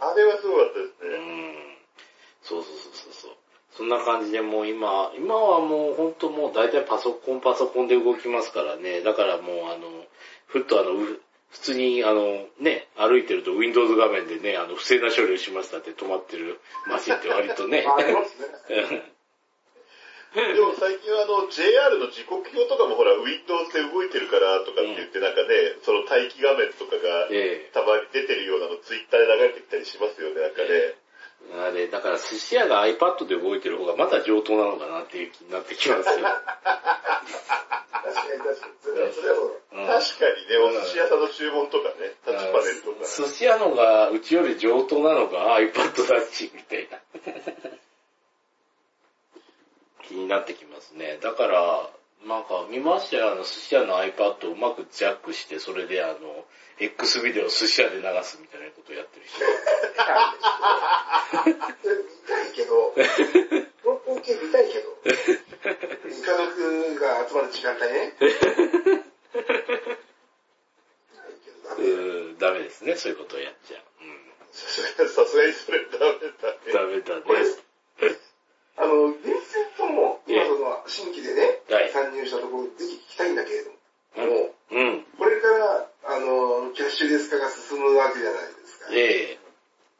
[0.00, 1.18] あれはすごかったですうね。
[1.18, 1.76] ん。
[2.42, 3.36] そうそうそうそうそう。
[3.76, 9.00] そんな感じでもう今、今はもう本当もう大体パソコンパソコンで動きますからね。
[9.02, 9.88] だからもうあの、
[10.46, 11.20] ふっとあの、う
[11.54, 16.58] 普通にあの、ね、歩いてると Windows 画面でね、あの、不正な処理をしましたって止まってる
[16.90, 17.86] マシンって割とね。
[17.86, 19.14] ありますね。
[20.34, 30.98] でも最近はあの JR の時刻表とかもほら Windows で動いてるからとかって言ってなんかね、その待機画面とかがえたまに出てるようなのツイッターで流れてきたりしますよね、なんかね。
[31.52, 36.26] えあれ、だから寿司屋が iPad で動いてる方がまだ上等なのかなっていう気になってきますよ。
[38.04, 38.72] 確かに確かに。
[38.82, 43.04] それはそれはそううん確かにね、お寿司屋さんの注文とかね、タッチパネルとか。
[43.04, 46.98] 寿司屋のがうちより上等なのが iPad だし、みたいな。
[50.06, 51.18] 気になってきますね。
[51.20, 51.90] だから、
[52.26, 56.46] なんか見ましたよ、あの寿司屋の iPad をうまくジャックして、それであの、
[56.80, 59.38] X ビデオを寿司屋で流すみたいなことをやってる人。
[61.82, 62.94] それ見たいけど、
[63.84, 65.12] この光景見たいけど、家
[66.14, 68.14] 族が集まる時間帯ね。
[71.76, 73.84] うーん、ダメですね、そういうことをやっちゃう。
[75.08, 76.06] さすがにそれダメ
[76.40, 76.72] だうん、ね。
[76.72, 77.24] ダメだね。
[78.76, 85.04] あの、ヴィンセントも、今その、新規でね、はい参入したところ、ぜひ聞きたいんだけれども、うん。
[85.18, 88.86] これから、あの、キャッシュレス化が進むわけじゃないですか。
[88.90, 89.38] え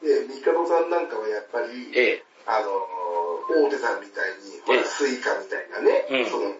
[0.02, 2.68] で、ミカドさんなんかはやっぱり、え、えあの、
[3.66, 6.50] 大手さんみたいに、ほら、ええスイカみたいなね、うんその、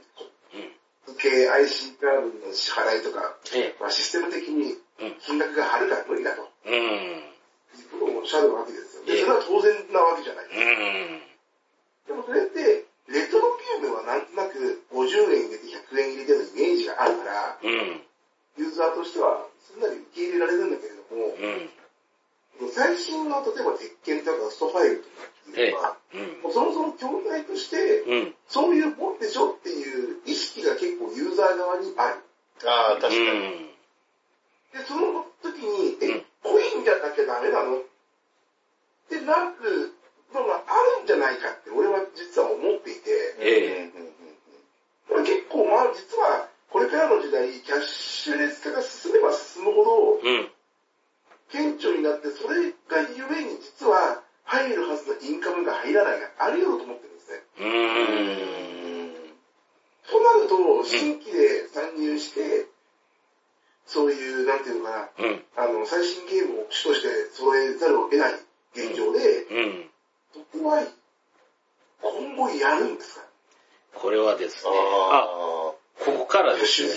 [0.54, 0.70] え、
[1.08, 3.60] 受け IC カードの支払いとか、うん。
[3.60, 6.84] えまあ、システム的にうん金額がはるかに無理だと、え、うん。
[6.86, 9.04] いうことをおっしゃるわけですよ。
[9.04, 10.44] で、ええそれは当然なわけじゃない。
[10.46, 11.23] うん。
[12.06, 18.00] でもそれって、レトロゲームはなんとなく50円入れて100円入れてのイメージがあるから、うん。
[18.56, 21.34] ユーザーとしてはすんなり受け入れられるんだけれども、
[22.60, 22.70] うん。
[22.70, 28.34] 最新の例えば鉄拳とかストファイルとかっていうのは、そもそも筐体として、うん。
[28.46, 32.22] そういうもんでしょっていう意識が結構ユーザー側にある。
[32.64, 33.20] ああ、確かうに。
[33.20, 33.74] ん。
[34.72, 37.78] で、その時に、うんえ、コインじゃなきゃダメなの？
[37.78, 37.82] っ
[39.08, 39.93] てなる
[40.40, 44.14] のがあるんじゃないかって俺は実は思っていて、ええうんうんうん
[45.06, 50.50] これ結構まあ実はこれからの時代、キャッシュレス化が進めば進むほどうん。
[51.48, 57.42] 顕著になって、それがゆえに実は入るはずのインカムが入らないがあり得ると思ってるんですね。
[60.10, 62.66] となると、新規で参入して、
[63.86, 65.44] そういう、なんていうのかな、うん。
[65.54, 68.32] あの、最新ゲームを主として揃えざるを得ない
[68.74, 69.90] 現状で、うん。
[70.34, 70.82] そこは
[72.02, 73.24] 今後やるんですか？
[73.94, 74.70] これはですね、
[75.12, 75.72] あ、あ
[76.04, 76.88] ここからですね。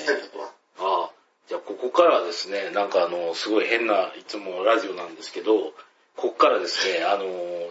[0.79, 1.11] ああ、
[1.47, 5.73] じゃあここからですね、なんかあの、すごい変ないつもラジオなんですけど、
[6.15, 7.25] ここからですね、あの、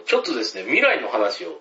[0.05, 1.59] ちょっとですね、未来の話を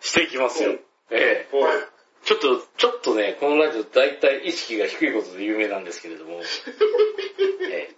[0.00, 0.80] していきますようん。
[1.10, 1.48] ええ。
[1.52, 1.56] あ。
[1.56, 1.78] はい。
[2.24, 6.40] ちょっと、ちょっとね、このラジオ大体意識が低いことで有名なんですけれども、
[7.70, 7.94] ええ、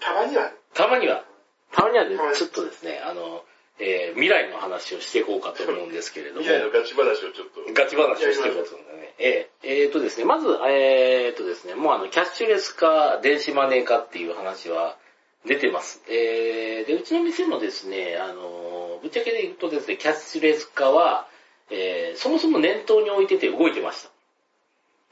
[0.00, 0.44] たまには？
[0.44, 1.24] ね、たまには、
[1.70, 3.44] たまにはねはい、ちょっとですね、あの、
[3.78, 7.72] えー未来の話をしていこうかと思うんですけれども、未来のガチ話をちょっと。
[7.74, 9.14] ガチ話をしていこうと思うんだね。
[9.18, 14.96] えええーとですね、まず、えーとですね、もうあの、キャッシュレス化、電子マネー化っていう話は
[15.44, 16.02] 出てます。
[16.08, 21.28] えー、で、うちの店もですね、あの、ぶっちゃけで言うとですね、キャッシュレス化は、
[21.70, 24.10] えーそもそも念頭に置いてて動いてました。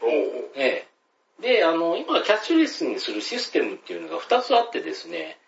[0.03, 0.11] おう
[0.57, 0.87] ええ
[1.40, 5.38] で、あの、今、キャッシュレスにするシステムっていうのが2つあってですね、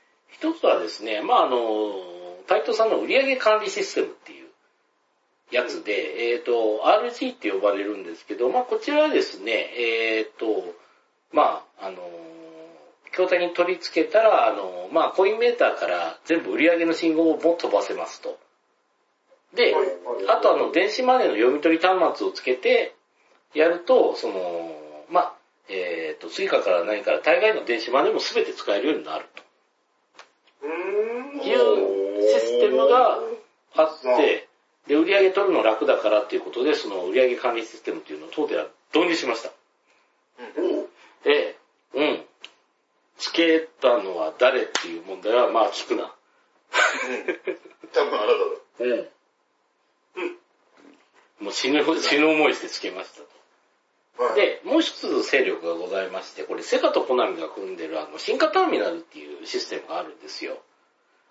[0.41, 1.57] 1つはですね、まああの、
[2.47, 4.47] タイトさんの売上管理システムっていう
[5.51, 10.75] やつで、えっ、と、RG って呼ばれるんですけど、まあこちらはですね、えっ、と、
[11.33, 11.99] まああの、
[13.13, 18.39] 筐体に取り付けたら、あの、まあコインメーターから全部売上の信号をも飛ばせますと。
[19.55, 19.87] で、はい
[20.29, 22.95] あとあの、電子マネーの読み取り端末をつけて、
[23.55, 24.77] やると、その、
[25.09, 25.35] まあ、
[25.69, 29.27] えっ、と、スイカから何から大概の電子マネーも全て使えるようになる
[30.63, 31.41] うーん。
[31.41, 31.96] という
[32.27, 33.19] システムが
[33.75, 34.49] あって、
[34.87, 39.51] で、売上取るの楽だからっていうことで、その売上管理システムっていうのを当店は導入しました。
[40.59, 40.87] お
[41.95, 42.25] うん。
[43.19, 46.13] つけたのは誰っていう問題は、まあ聞くな。
[47.93, 48.33] 多分あな
[48.79, 48.91] ただ。
[50.17, 50.25] う
[51.43, 51.45] ん。
[51.45, 54.25] もう死ぬ、死ぬ思いしてつけましたと。
[54.25, 60.59] はい、で、もう一つ勢力がございまして、これセガとコナミが組んでるあの、進化ターミナルっていうシステムがあるんですよ。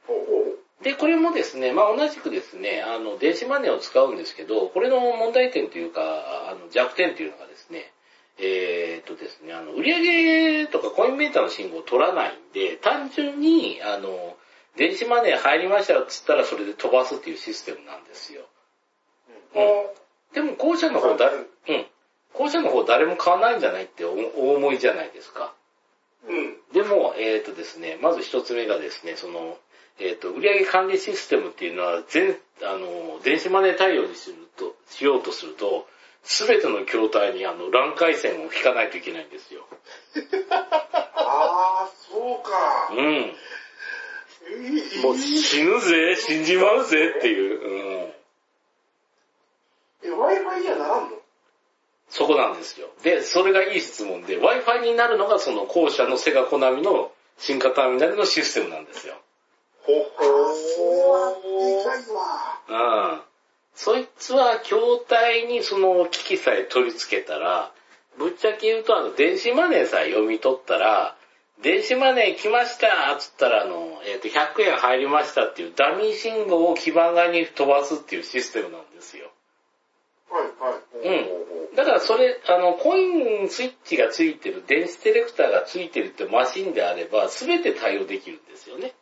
[0.07, 7.91] おうで、これもですね、まあ同じくですね、あの、電子マネーを使うんですけど、これの問題点というか、あの弱点というのがですね、
[8.37, 14.35] えー、っとですね、あの、売上とかコインメーターの信号を取らないんで、単純に、あの、
[14.75, 18.41] 電子マネー入りましたっつったらそれで飛ばすっていうシステムなんですよ。
[20.33, 21.45] でも後者の方誰、うん。
[22.33, 25.53] 後者の方誰も買わないんじゃないっておお思いじゃないですか。
[26.27, 26.57] うん。
[26.73, 29.57] でも、えっ、とですね、まず一つ目がですね、その、
[29.99, 35.87] えっ、と、売上管理システムっていうのは、全、あの、電子マネー対応にすると、しようとすると、
[36.23, 39.65] すべての筐体にあの、乱回線を引かないといけないんですよ。
[40.51, 42.89] ああ、そうか。
[42.91, 43.33] うん。
[45.01, 47.67] もう死ぬぜ、死んじまうぜっていう、う
[48.07, 48.13] ん。
[50.03, 51.17] え、Wi-Fi にはならんの？
[52.09, 52.89] そこなんですよ。
[53.03, 59.15] で、それがいい質問で、Wi-Fi になるのがその後者のセガコナミの進化ターミナルのシステムなんですよ。
[59.85, 60.35] ほほ。
[62.67, 63.21] うん。
[63.75, 67.71] そいつは筐体にその機器さえ取り付けたら、
[68.17, 71.15] ぶっちゃけ言うとあの電子マネーさえ読み取ったら、
[71.61, 79.31] 電子マネー来ましたつったらあの、えっ、と、100円入りましたっていうダミー信号を基板側に飛ばすっていうシステムなんですよ。
[80.29, 81.67] はい、はい。
[81.69, 81.75] うん。
[81.75, 88.93] だからそれ、あの、コインスイッチがついてる、電子セレクターがついてるってマシンであれば、すべて対応できるんですよね。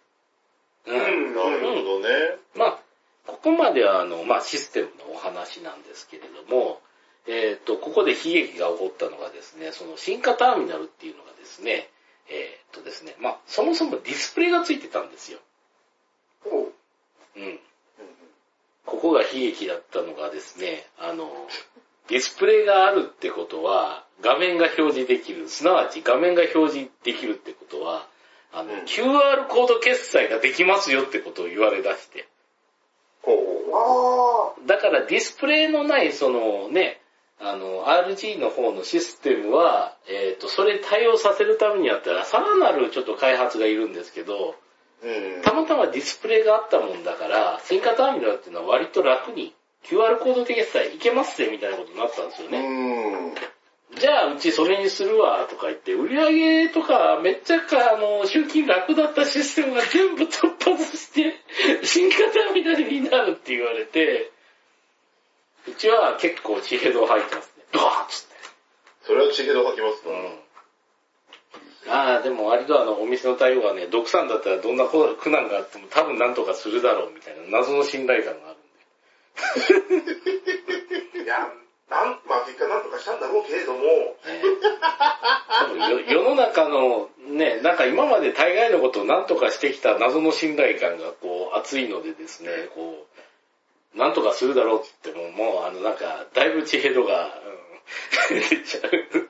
[0.88, 0.96] うん。
[0.96, 2.38] うんなるほどね。
[2.56, 2.80] まあ、
[3.26, 6.82] ここまではあの、まあ、システムのお話なんですけれども、
[7.28, 11.89] えっ、と、ここで悲劇が起こったのがですね、その進化ターミナルっていうのがですね、
[12.30, 15.39] えっ、とですね、まあ、そもそもディスプレイがついてたんですよ。
[16.41, 16.50] ほ
[17.36, 17.39] う。
[17.39, 17.60] うん。
[18.86, 21.30] ここが悲劇だったのがですね、あの、
[22.10, 25.48] ディスプレイがあるってことは、画面が表示できる。
[25.48, 28.08] すなわち画面が表示できるってことは、
[28.54, 32.28] あの、うん QR コード決済ができますよってことを言われ出して。
[33.22, 33.38] ほう
[33.74, 37.02] あだからディスプレイのないそのね、
[37.39, 44.56] あの、RG の方のシステムは、えっ、と、それ対応させるためにやったら、さらなるちょっと開発がいるんですけど、
[45.04, 45.42] うん。
[45.42, 53.30] たまたまディスプレイがあったもんだから、進化ターミナルっていうのは割と楽に QR コード決済いけますぜみたいなことになったんですようね。
[53.30, 53.34] ん。
[53.99, 56.32] じゃあうちそれにするわとか言って、売り上
[56.65, 61.36] げとかめっちゃか、あの、集金楽だったシステムが全部突破して、
[61.86, 64.32] 進化ターミナルになるって言われて、
[65.67, 67.63] うちは結構地平道入ってますね。
[67.71, 68.34] ドワーッつって。
[69.03, 70.12] それは地平道吐きますな。
[70.12, 70.39] うん。
[72.15, 78.62] ああ、でも割とあの、お店の対応はね、独産だったらどんな苦難があっても多分なんとかするだろうみたいな謎の信頼感があるん
[80.06, 80.13] で。
[81.93, 84.17] なん、まあ結果なんとかしたんだろうけれども、ね
[86.10, 93.06] 世の中のね、なんか今まで大概のことをなんとかしてきた謎の信頼感がこう熱いのでですね、こ
[93.95, 97.29] う、なんとかするだろうって言っても、もうあのなんか、だいぶ地平度が、
[98.32, 99.29] うん、 出ちゃう。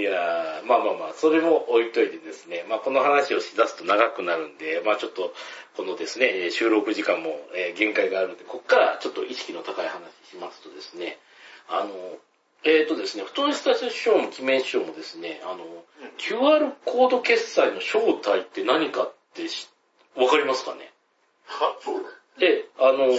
[0.00, 5.34] いやー、まあまあまあ、それも置いといてですね、まあこの話をしだすと長くなるんで、まあちょっと、
[5.76, 11.18] このですね、収録時間もえー限界があるんで、こっからちょっと意識の高い話しますとですね、
[11.68, 11.90] あの、
[12.64, 15.64] えっ、とですね、太いスタ師匠も記名師匠もですね、あの、
[16.18, 19.68] QR コード決済の正体って何かってし
[20.16, 20.92] わかりますかね？
[21.46, 21.76] は？
[22.38, 23.12] で、あの、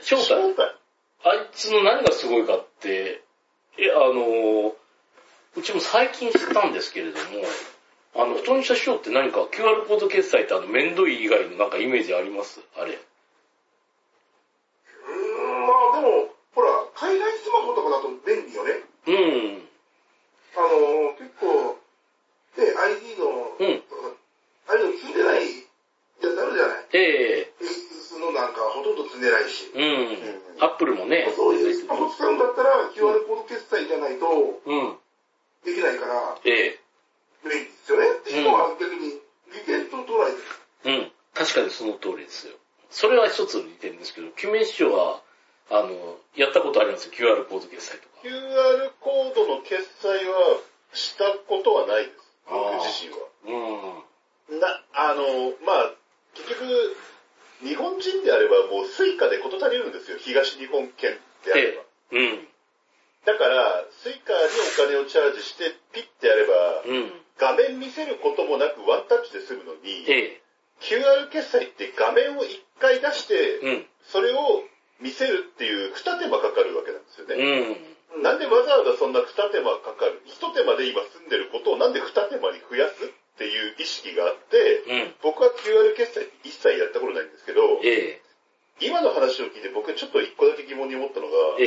[0.00, 0.16] 正
[0.54, 0.74] 体。
[1.24, 3.22] あいつの何がすごいかって、
[3.78, 4.74] え、あの、
[5.58, 7.24] うちも最近知ったんですけれども、
[8.14, 12.60] あの、太い師匠って何か QR コード決済ってあの、面倒い以外のなんかイメージあります？
[12.76, 12.92] あれ。
[12.92, 13.00] うーん、
[15.66, 18.72] まあでも、ほら、海外スマホとかだと便利よね。
[19.06, 19.68] うん。
[20.56, 20.68] あの、
[21.18, 21.76] 結構、
[22.56, 23.82] ね、ID の、うん。
[24.68, 25.52] ああいうの積んでないや
[26.20, 26.84] つあるじゃない？
[26.92, 27.00] え
[27.40, 29.70] え ASUS のなんかほとんど積んでないし。
[29.74, 29.82] うん。
[30.60, 31.32] アップルもね。
[31.36, 34.26] そういうスマホ使うんだったら QR コード決済じゃないと
[34.66, 34.96] うん。
[35.64, 36.78] できないからえ
[37.44, 38.06] 便利ですよね。
[38.20, 39.20] っていうのは逆に
[39.52, 40.42] 利点と捉えてる。
[40.84, 41.12] えうん。
[41.34, 42.54] 確かにその通りですよ。
[42.90, 45.20] それは一つの利点ですけど、救命師匠は、
[45.70, 47.12] あの、やったことありますよ。
[47.12, 48.20] QR コード決済とか。
[48.24, 50.60] QR コードの決済は
[50.92, 52.18] したことはないです。
[52.48, 54.00] 僕自身は。
[54.48, 54.60] うん。
[54.60, 55.92] な、あの、まあ、
[56.34, 56.96] 結局、
[57.60, 60.18] 日本人であればもうスイカで事足りるんですよ。
[60.18, 61.82] 東日本圏であれば。
[62.12, 62.48] うん。
[63.28, 64.40] だから、スイカに
[64.88, 70.42] お金をチャージして、ピッてやれば、うん、画面見せることもなくワンタッチで済むのに、ええ、
[70.80, 74.64] QR 決済って画面を一回出して、うん、それを
[75.04, 77.36] 見せるっていう二手間かかるわけなんですよね。
[78.16, 88.24] うん、なんでわざわざそんな二手間かかる、一手間で今住んでることをなんで二手間に増やすっていう意識があって、僕は QR 決済一切やったことないんですけど、え、
[88.80, 91.60] 今の話を聞いて僕ちょっと一個だけ疑問に思ったのが、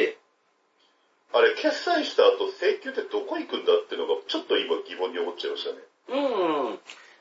[1.57, 5.77] 決済した後請求ってどこ行くんだっていうのがちょっと今疑問に思っちゃいましたね。
[6.09, 6.79] うん。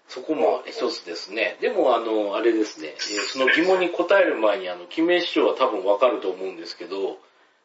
[0.08, 1.56] そこも一つですね。
[1.60, 7.18] でも、あの、あれですね、えーその疑問に答える前に、あの、記名師匠は多分わかると思うんですけど、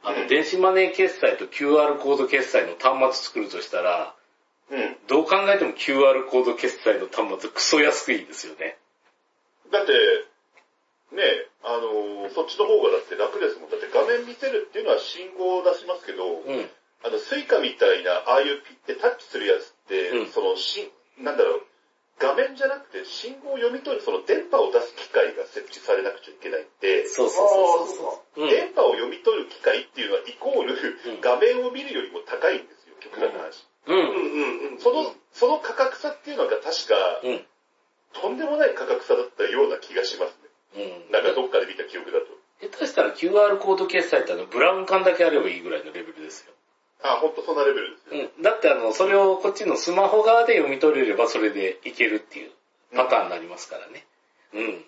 [0.04, 4.14] あの、電子マネー決済と QR コード決済の端末作るとしたら、
[4.70, 4.96] うん。
[5.08, 8.78] どう考えても QR コード決済の端末クソ安いですよね。
[9.72, 9.94] だって、
[11.16, 11.24] ね
[11.64, 13.70] あのーそっちの方がだって楽ですもん。
[13.70, 16.70] だって画面見せるっていうのは信号を出しますけど、うん。
[17.06, 20.90] あの、スイカみたいな、ああいうピッてタッチするやつって、うんその、し、
[21.22, 21.62] なんだろう、
[22.18, 28.44] 画面じゃなくて信号を読み取る、その電波を出す機械が設置されなくちゃいけないんで、そうあそうそうそう。
[28.44, 28.50] うん。
[28.50, 33.68] 電波を読み取る機械っていうのはイコール、ん画面を見るよりも高いんですよ、極端な話。
[33.88, 34.00] うん。
[34.00, 34.80] うんうんうん。
[34.80, 37.46] その、その価格差っていうのが確か、うん。
[38.14, 40.45] とんでもない価格差だったような気がしますね。
[40.76, 41.12] うん。
[41.12, 42.26] なんかどっかで見た記憶だと。
[42.62, 46.54] 下手したら QR コード決済ってあの、ブラウン管だけあればいいぐらいのレベルですよ。
[47.04, 48.30] あ、ほんとそんなレベルですよ。
[48.36, 48.44] うん。
[48.44, 52.52] だってあの、それをこっちのスマホ側で読み取れればそれでいけるっていう
[52.96, 54.06] パターンになりますからね。
[54.54, 54.86] うん。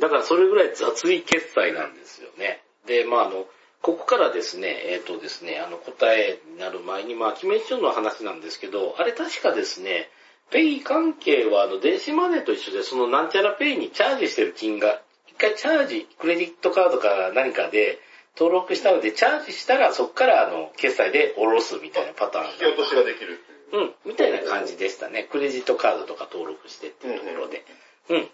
[0.00, 2.62] だからそれぐらい雑い決済なんですよね。
[2.86, 3.46] で、まああの、
[3.82, 10.10] ここからですね、えっ、とですね、あの答えになる前に、まあ、キメチョンの話なんですけど、あれ確かですね、
[10.50, 15.00] ペイ関係はあの、電子マネーと一緒で、そのなんちゃらペイにチャージしてる金が、一
[15.38, 17.98] 回チャージ、クレジットカードか何かで
[18.36, 23.40] 登録したので、チャージしたらそこからあの、決済で下ろすみたいなパターンが引き落としができる
[23.72, 23.78] う。
[23.78, 25.24] うん、みたいな感じでしたね。
[25.24, 27.64] クレジットカードとか登録してっていうところで。
[28.10, 28.28] うん。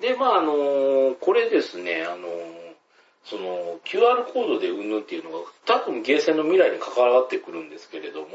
[0.00, 2.68] で、まああのーこれですね、あのー
[3.24, 8.28] その QR コードでうんぬんっていうのが多分ゲーセンの未来に関わってくるんですけれども、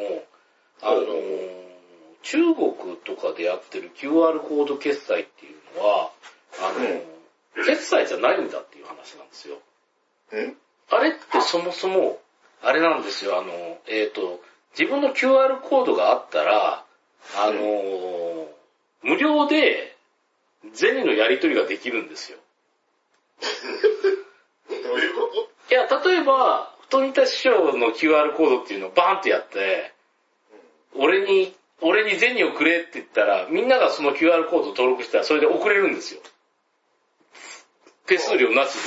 [0.82, 1.74] あのー
[2.22, 6.12] 中国とかでやってる QR コード決済っていうのは、
[6.60, 7.02] あのー
[7.56, 9.58] 決済じゃないんだっていう話なんですよ。
[10.32, 10.58] うん
[10.90, 12.20] あれってそもそも、
[12.62, 14.42] あれなんですよ、あの、えっ、と、
[14.78, 16.86] 自分の QR コードがあったら、
[17.36, 18.48] あのー
[19.04, 19.96] 無料で、
[20.74, 22.38] 銭のやり取りができるんですよ。
[24.70, 25.30] どういうこ
[25.70, 29.94] いや、例えば、太田師匠の QR コードっていうのをバーンってやって、
[30.96, 36.22] 俺に、俺に銭をくれって言ったら、みんながその QR コードを登録したらそれで送れるんですよ。
[38.08, 38.80] 手数料なしで。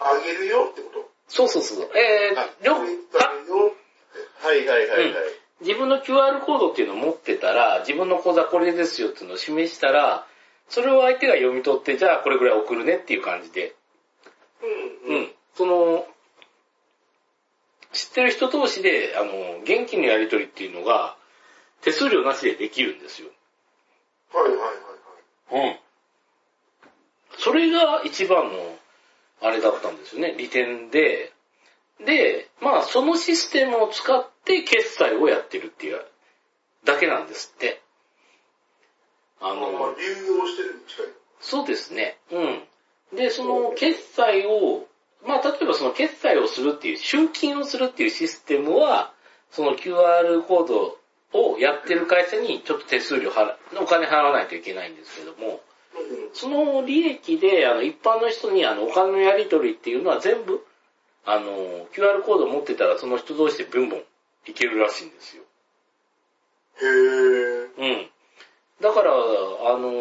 [0.00, 1.10] あげるよってこと？
[1.28, 1.90] そうそうそう。
[1.96, 2.84] えあー、両、は
[4.54, 5.24] いはいはいはい。
[5.60, 10.26] 自分の QR コードっていうのを持ってたら、自分の口座これですよっていうのを示したら、
[10.68, 13.74] それを相手が読み取って、じゃあこれぐらい送るねっていう感じで、
[15.06, 15.20] うんうん。
[15.20, 15.32] うん。
[15.54, 16.06] その、
[17.92, 21.16] 知ってる人同士で、あの、現金のやり取りっていうのが、
[21.82, 23.28] 手数料なしでできるんですよ。
[24.32, 25.70] はいはいはいはい。
[25.70, 25.78] うん。
[27.38, 28.78] それが一番の、
[29.40, 31.32] あれだったんですよね、利点で。
[32.04, 36.00] で、まあそのシステムを使って決済をやってるっていう
[36.84, 37.80] だけなんですって。
[39.40, 41.06] ああまあの、流用してるに近い。
[41.40, 42.18] そうですね。
[42.30, 43.16] うん。
[43.16, 44.86] で、その決済を、
[45.26, 49.12] まあ例えばその決済をするっていう、集金をするっていうシステムは、
[49.50, 50.98] その QR コード
[51.32, 55.71] をやってる会社にちょっと手数料払、お金払わないといけないんですけども、うん
[56.32, 60.64] その利益で、あの、一般の人に、あの、お金のやり取りっていうのは全部、
[61.24, 64.02] あの、QR コードを持ってたら、その人同士でブンブン
[64.46, 65.42] いけるらしいんですよ。
[66.80, 67.68] へー。
[67.78, 68.10] うん。
[68.80, 69.14] だから、あ
[69.78, 69.92] の、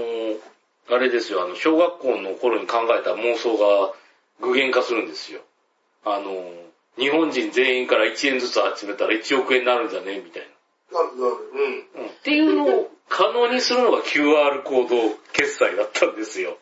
[0.89, 3.93] あれですよ、あの、小学校の頃に考えた妄想が
[4.39, 5.41] 具現化するんですよ。
[6.03, 6.51] あの、
[6.97, 10.19] 日本人全員から1円ずつ集めたら1億円になるんじゃね？
[10.19, 10.47] みたい
[10.91, 11.35] なるなる。
[11.53, 11.87] うん。
[11.95, 12.01] な。
[12.01, 12.09] うん。
[12.09, 16.57] っていうのを可能にするのが QR コード決済だったんですよ。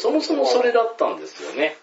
[0.00, 1.76] そもそもそれだったんですよね。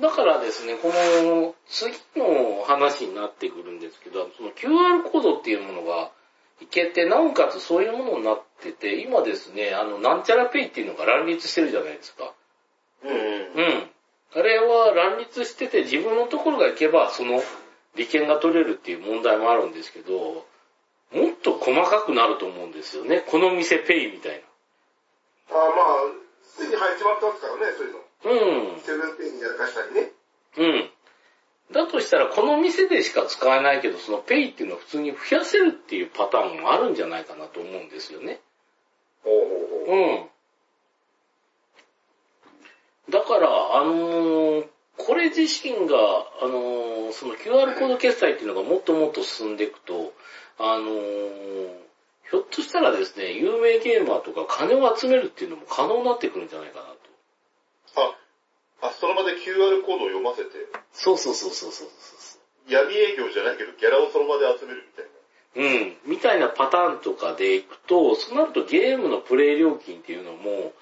[0.00, 6.10] だからですね、この次の話になってくるんですけど、その QR コードっていうものが
[6.62, 12.32] いけて、なおかつそういうものになってて、今ですね、あの、なんちゃらペイっていうのが乱立してるじゃないですか。
[13.04, 13.16] うんうん。
[13.16, 13.90] うん。
[14.34, 17.42] あれは乱立してて、自分のところが行けば、その
[17.96, 20.46] 利権が取れるっていう問題もあるんですけど、
[21.14, 23.20] もっと細かくなると思うんですよね。
[23.20, 24.42] この店ペイみたい
[25.50, 25.68] あまあ、
[26.44, 27.98] すでに入っちまってますからね、そういうの。
[27.98, 28.72] な。
[28.74, 28.80] うん。
[28.80, 30.12] セブンペイにやらかしたりね。
[30.58, 30.90] うん。
[31.72, 38.40] だとしたら、この店でしか使えないけど、そのペイっていうのを普通に増やせるっていうパターンもあるんじゃないかなと思うんですよね。
[39.24, 39.96] ほうほうほう。
[39.96, 40.28] うん。
[43.10, 44.66] だから、あのー
[44.98, 45.96] これ自身が、
[46.42, 50.12] あのーその QR コード決済っていうのがもっともっと進んでいくと、
[50.62, 51.82] あのー
[52.32, 56.96] ひょっとしたらですね、有名ゲーマーとか金を集めるっていうのも可能になってくるんじゃないかなと。
[58.80, 60.50] あ、あ、その場で QR コードを読ませて、
[60.94, 62.38] そうそうそうそうそうそ
[62.70, 62.72] う。
[62.72, 65.12] 闇営業じゃないけどギャラをその場で集めるみたいな。
[65.54, 70.72] うん、みたいなパターンとかでいくと、そうなるとゲームのプレイ料金っていうのも、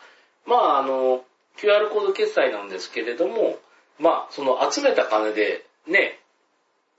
[0.47, 1.25] まああの、
[1.59, 3.59] QR コード決済なんですけれども、
[3.99, 6.21] まあその集めた金でね、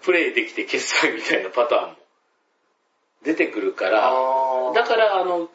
[0.02, 1.96] プレイできて決済みたいなパターンも
[3.24, 5.50] 出てくるから、あだからあの、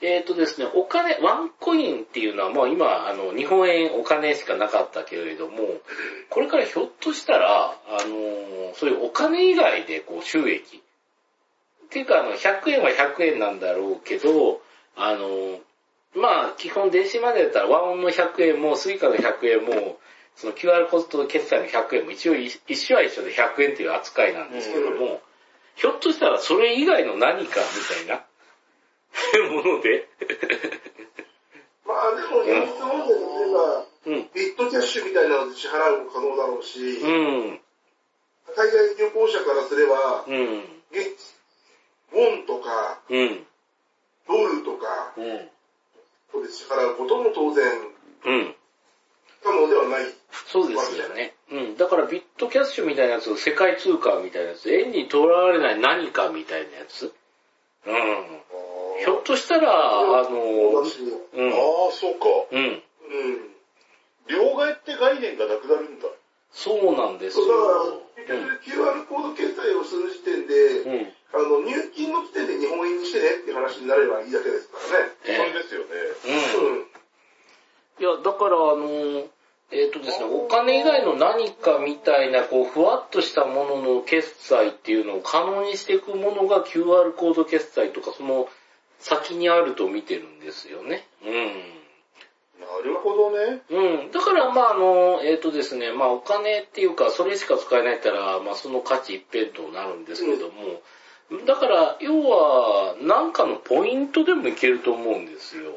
[0.00, 5.58] えっ、とですね、お金、ワンコインっていうのはもう今、あの、日本円お金しかなかったけれども、
[6.30, 10.82] これからひょっとしたら、あの、そういうお金以外でこう収益。
[11.86, 14.60] っていうか、あの、100円は100円なんだろうけど、
[14.96, 15.60] あの、
[16.14, 19.98] まあ、基本電子マネーだったらワオンの100円もスイカの100円も、
[20.36, 25.20] その QR コード決済の100円も一応一一緒は一緒で100円っていう扱いなんですけども、
[25.76, 28.24] ひょっとしたらそれ以外の何かみたいな
[29.50, 30.08] もので、
[31.86, 37.60] まあでも、現実問題で言えば、うん、ビットキャッシュみたいなので支払うも可能だろうし、うん、
[38.56, 41.34] 海外旅行者からすれば、うん、現
[42.12, 43.46] ウォンとか、うん、
[44.28, 45.50] ドルとか、うん、
[46.32, 47.64] これで支払うことも当然
[48.24, 48.54] うん。
[49.42, 50.06] 可能ではない。
[50.46, 51.33] そうですよね。
[51.54, 51.76] うん。
[51.76, 57.14] だからビットキャッシュみたいなやつ、世界通貨みたいなやつ、円にとらわれない何かみたいなやつ？
[57.86, 57.94] うん。
[59.04, 60.18] ひょっとしたら、あの。
[60.18, 60.26] ああ、
[61.92, 62.26] そうか。
[62.50, 62.62] うん。
[62.62, 62.82] うん。
[64.26, 66.08] 両替って概念がなくなるんだ。
[66.52, 67.46] そうなんですよ。
[67.46, 70.92] だから、結局 QR コード決済をする時点で、うん。
[70.92, 71.12] うん。
[71.34, 75.12] あの、入金の時点で日本円にしてねって話になればいいだけですからね。
[75.22, 75.86] それですよね。
[76.62, 76.76] うん。
[76.76, 76.86] うん。
[78.00, 79.26] いや、だからあの、
[79.70, 88.48] えっ、とですね、お金以外の何かみたいな、こう、ふわっとしたものの決済っていうのを可能にしていくものが QR コード決済とか、その
[88.98, 91.06] 先にあると見てるんですよね。
[92.60, 93.62] なるほどね。
[93.70, 94.00] うん。
[94.00, 94.10] うん。
[94.10, 100.82] だから、まああの、えっ、とですね、まあお金っていうか、それしか使えないったら、まあその価値一辺となるんですけども、
[101.46, 105.72] だから、要は、なんかのポイントでもいけると思うんですよ。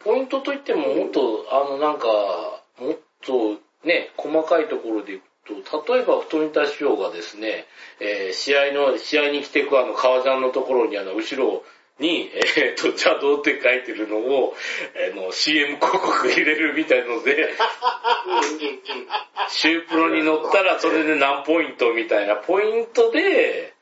[0.00, 2.08] ポイントといってももっと、あの、なんか、
[2.80, 5.22] もっとね、細かいところでいく
[5.64, 7.66] と、例えば、太田師匠がですね、
[8.00, 11.64] えー試合の、試合に来ていくあの、革ジャンのところにあの、後ろ
[11.98, 14.54] に、えっ、と、邪道って書いてるのを、
[15.14, 17.54] あの、CM 広告入れるみたいので、
[19.48, 23.74] シュープロに乗ったらそれで何ポイントみたいなポイントで、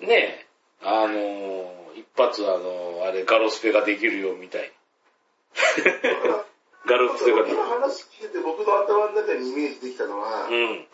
[0.00, 0.46] ね、
[0.82, 4.72] あの、一発あの、あれ、ガロスペができるよみたい
[6.24, 6.44] な。
[6.86, 7.10] ガロ。
[7.10, 10.86] 今話聞いてて僕の頭の中にイメージできたのは、例えうん。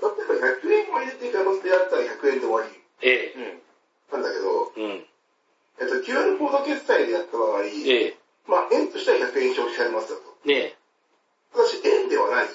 [0.00, 2.70] ば100円を入れてガロスペやったら100円で終わり
[3.02, 4.22] えうん。
[4.22, 4.80] なんだけど、え。
[4.80, 5.06] うん。
[5.80, 8.16] えっと、QR コード決済でやった場合、ええ。
[8.46, 10.48] まあ、円としては100円消費されますよと。
[10.48, 10.74] ね
[11.52, 12.46] ただし、円ではない。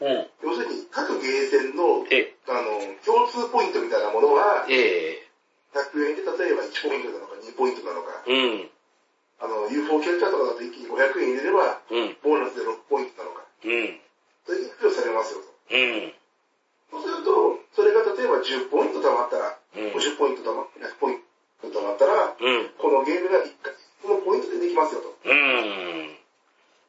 [0.00, 0.30] え。
[0.44, 0.50] うん。
[0.50, 2.34] 要するに、各ゲーセンの、ええ。
[2.46, 5.26] あの、共通ポイントみたいなものは、ええ。
[5.74, 8.70] 100円で例えば1ポイントなのか2ポイントなのか、うん。
[9.40, 12.16] あの、UFO キャッチャーとかだと一気に500円入れれば、うん。
[12.22, 14.00] ボーナスで6ポイントなのか、うん。
[14.46, 15.48] それで付与されますよと。
[15.74, 16.14] うん。
[16.90, 19.92] そうすると、それが例えば10ポイント貯まったら、うん。
[19.92, 21.20] 50ポイント貯まった100ポイン
[21.60, 22.70] ト貯まったら、うん。
[22.78, 25.16] このゲームが1回、このポイントでできますよと。
[25.24, 26.14] うん。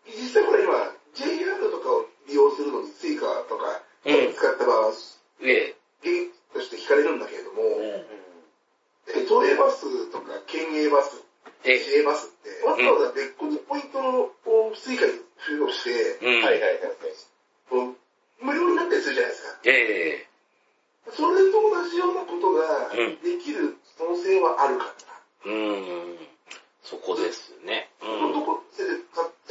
[0.05, 4.93] 実際これ今、JR とかを利用するのにスイカとか、うん使った場合は、
[5.41, 5.75] ええ。
[6.03, 8.05] ゲームとして引かれるんだけれども、うん。
[9.13, 11.24] で都営バスとか県営バス、
[11.66, 14.32] え市営バスって、わざわざ別個にポイントを
[14.76, 15.11] スイカに
[15.41, 16.43] 付与して、うん。
[16.43, 16.95] はいはいはい。
[18.39, 19.59] 無料になったりするじゃないですか。
[19.63, 19.72] え
[20.22, 20.28] え。
[21.11, 25.51] それと同じようなことがうんできる可能性はあるから。
[25.51, 26.18] うん。
[26.84, 27.89] そこですね。
[28.01, 28.84] うどこで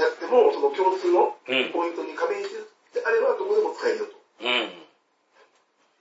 [0.02, 1.34] やっても、その共通の。
[1.72, 2.50] ポイントに加盟し
[2.92, 4.04] てあればどこでも使えるよ
[4.40, 4.70] うん。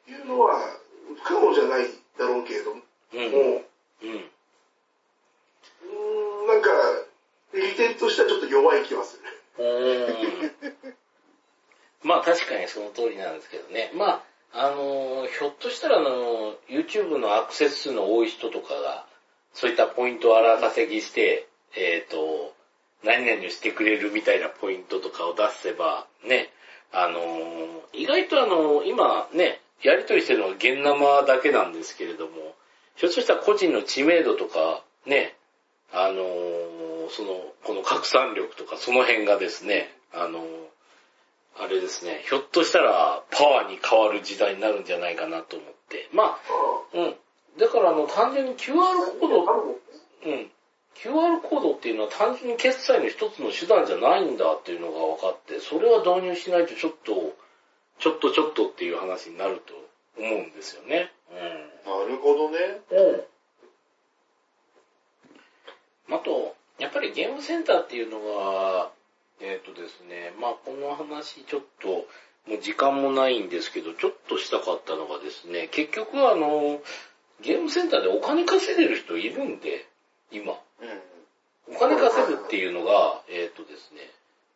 [0.05, 0.59] というのは
[1.24, 1.86] 不可能じゃない
[2.18, 2.82] だろうけれども、
[3.14, 3.22] うん。
[3.24, 4.30] うん。
[6.64, 6.70] か、
[7.53, 9.24] 利点としてはちょっと弱い気はする。
[12.03, 13.91] まあ確かにその通りなんですけどね。
[13.95, 19.05] まあ、あの、ひょっとしたらあの、YouTube のアクセス数の多い人とかが、
[19.53, 22.53] そういったポイントを荒稼ぎして、えっ、と、
[23.03, 26.49] 何々をしてくれるみたいなポイントとかを出せば、ね、
[26.91, 27.20] あの、
[27.93, 32.55] 意外とあの、今ね、やりとりしてるのは現生だけなんですけれども、
[32.95, 35.36] ひょっとしたら個人の知名度とか、ね、
[35.93, 40.43] あのーその、この拡散力とかその辺がですね、あのー
[41.59, 46.09] あれですね、ひょっとしたらパワーに変わる時代になるんじゃないかなと思って。
[46.11, 47.15] まあ、あうん。
[47.59, 48.73] だからあの、単純に QR
[49.19, 49.43] コード。
[50.25, 50.51] うん。
[50.95, 57.35] QR コードっていうのは単純に決済の一つの手段じゃないんだっていうのが分かって、それは導入しないとちょっと、
[57.99, 59.73] ちょっとちょっとっていう話になると
[60.17, 61.11] 思うんですよね。
[61.85, 62.81] なるほどね。
[62.89, 63.23] うん。
[66.10, 68.91] あと、やっぱりゲームセンターっていうのは、
[69.39, 72.08] えっ、とですね、まあこの話ちょっと、
[72.49, 76.82] もう時間もないんですけど、ちょっとしたかったのがですね、結局あの、
[77.41, 79.88] ゲームセンターでお金稼いでる人いるんで、
[80.32, 80.54] 今。
[80.82, 81.76] うん。
[81.76, 84.12] お金稼ぐっていうのが、えっ、とですね、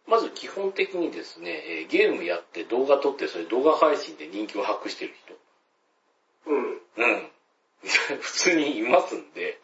[0.08, 5.14] まず基本的にですね、えーゲームやって動画撮ってそれ動画配信で人気を博してる
[6.48, 6.80] うん。
[6.95, 7.04] 人。
[7.04, 7.30] うん。
[8.20, 9.60] 普通にいますんで。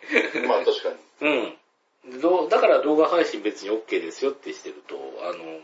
[0.45, 0.97] まあ確かに。
[1.21, 1.57] うん。
[2.21, 5.59] どうだから動画配信別に OK ですよってしてると、あの、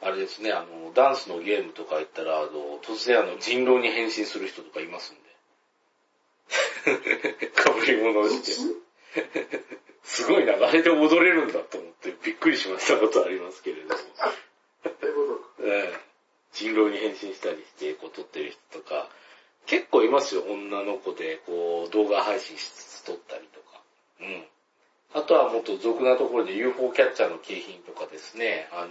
[0.00, 5.28] あれですね、あの、ダンスのゲームとか言ったら、あの、突然あの、人狼に変身する人とかいますんで。
[7.54, 8.52] かぶり物をして。
[10.04, 13.94] すごいな、あれで踊れるんだと思ってびっくりしましたことありますけれども。
[13.96, 15.68] そういうことか。
[15.68, 16.08] ええ
[16.52, 19.08] 人狼に変身したりして、こう撮ってる人とか、
[19.66, 23.82] 結構いますよ、女の子で、こう、動画配信しつつ撮ったりとか。
[24.20, 24.48] うん。
[25.14, 28.90] あとはもっと俗なところで UFO キャッチャーの景品とかですね、あの、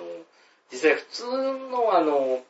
[0.71, 1.25] 実際普通
[1.69, 2.41] のあの、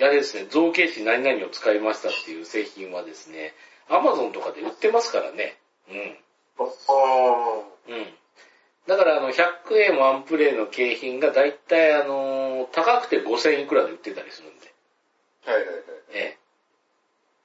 [0.02, 3.54] れですね、造形師何々を使いましたっていう製品はですね、
[3.88, 5.56] Amazon とかで売ってますからね。
[5.90, 6.16] うん。
[6.58, 7.64] ああ。
[7.88, 8.06] うん。
[8.86, 14.72] だからあの、100円ワンプレイの景品がだいたいあの、高くて5000いくらで売ってたりするんで。
[15.44, 15.84] はいはいはい。
[16.12, 16.38] ええ。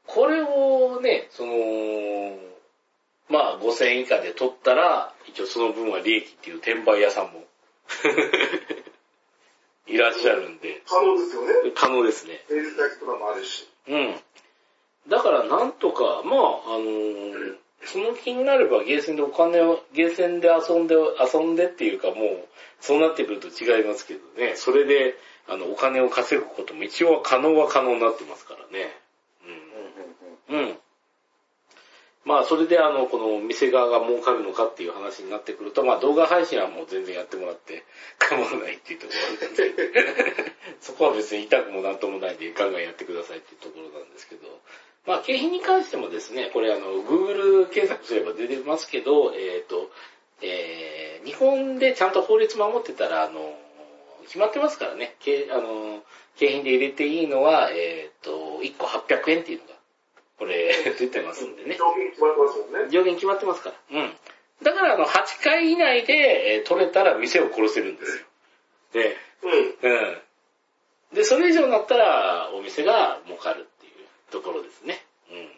[0.06, 1.54] これをね、その、
[3.30, 7.44] まあ5000円以下で取ったら、一応その分は利益っていう転売屋さんも
[9.88, 11.72] いらっしゃるんで、可能ですよね。
[11.76, 12.44] 可能ですね。
[12.50, 13.68] メールだけとかもあるし。
[13.88, 14.16] うん。
[15.08, 22.48] だからなんとか、まあ、あのーその気になればゲーセンでお金を、ゲーセンで遊んで、遊んでっていうかもう、
[22.80, 25.16] そうなってくると違いますけどね、それで、
[25.48, 28.96] あの、お金を稼ぐことも一応は可能は可能になってますからね。
[30.50, 30.70] うんうんうん。
[30.70, 30.78] うん。
[32.26, 32.32] うん。
[32.32, 37.84] まあ、それであの、この店側が儲かるのかっていう話になってくると、まあ動画配信はもう全然やってもらって
[38.18, 44.48] 構わないっていうところなんで、 そこは別に痛くもなんともないんでガンガンやってくださいっていうところなんですけど、
[45.06, 49.92] まあ景品に関してもですね、これあの、Google 検索すれば出てますけど、えっ、と、
[50.42, 53.58] えー、日本でちゃんと法律守ってたら、あの、
[54.26, 56.04] 決まってますからね、けあの、
[56.38, 59.73] 景品で入れていいのは、えっ、と、1個800円っていうのが、
[60.38, 61.78] これ、 出てますんでね。
[61.78, 62.90] 上限決まってますもんね。
[62.90, 64.00] 上限決まってますから。
[64.00, 64.18] うん。
[64.64, 66.14] だから、あの、8回以内で、
[66.56, 68.26] えー取れたら店を殺せるんですよ。
[68.94, 69.92] で、うん。
[69.92, 70.22] うん。
[71.14, 75.06] で、それ以上になったら、お店が儲かるっていうところですね。
[75.32, 75.52] うん。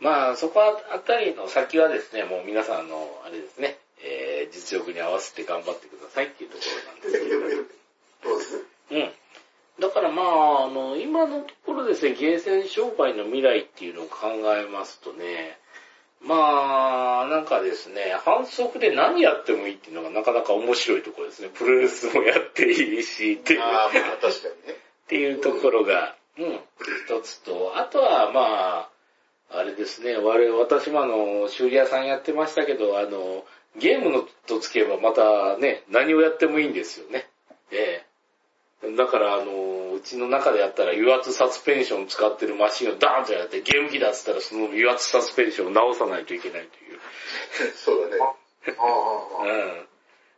[0.00, 7.46] まあ、そこあたりの先はですね、もう皆さんあの、あれですね、えー実力に合わせて頑張ってくださいっていうところなんですけれども。
[8.22, 8.62] そうですね。
[8.90, 9.12] うん。
[9.82, 15.58] だからまあ、あの、今のところですね、ゲーセン商売の未来っていうのを考えますとね、
[16.24, 21.48] まあ、なんかですね、反則で何やってもいいっていうのがなかなか面白いところですね。
[21.52, 24.78] プロレスもやっていいし、っていうああ、まあ確かにね。
[25.04, 26.60] っていうところが、うん、
[27.04, 28.88] 一つと、あとはま
[29.50, 33.44] あ、あれですね、我々、私もあの、修理屋さんやってましたけど、あの、
[33.76, 37.26] ゲームのとつけばまたね、何をやってもいいんですよね。
[37.72, 38.11] ええ。
[38.96, 46.98] だからあの、うちの中でやったら油圧サスペンション使ってるマシンをダーンとやってゲーム機だっつったらその油圧サスペンションを直さないといけないという。
[47.76, 48.22] そうだね。
[48.70, 48.72] う
[49.78, 49.86] ん。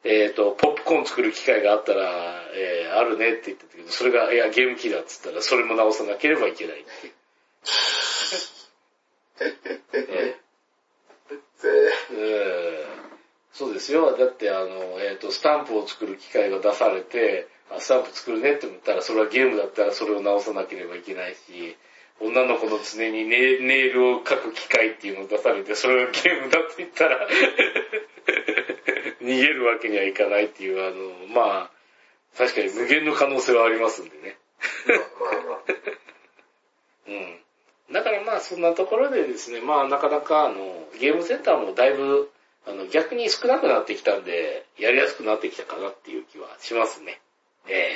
[0.04, 7.12] えっ、と、ポップコーン作る機械があったら、えーあるねって言ってたけど、それが、いや、ゲーム機だっつったら、それも直さなければいけないっていう。
[9.94, 10.36] え
[11.58, 13.14] ぜーうん
[13.52, 14.16] そうですよ。
[14.16, 21.76] だって、あの、えっ、と、スタンプを作る機械が出されて、あスタンプ作るねって思ったら、それはゲームだったらそれを直さなければいけないし、
[22.20, 27.26] 女の子の常にネネイルを描く機械っていうのを出されて、それがゲームだって言ったら、
[29.20, 31.70] 逃げるわけにはいかないっていう、あの、まあ、
[32.36, 34.38] 確かに無限の可能性はありますんでね。
[37.08, 37.40] うん。
[37.92, 42.30] だからまあそんなところでですね、まあなかなかあの、ゲームセンターもだいぶ、
[42.66, 47.20] あの、逆に少なくなってきたんで、やりやすくなってきたかなっていう気はしますね。
[47.68, 47.94] え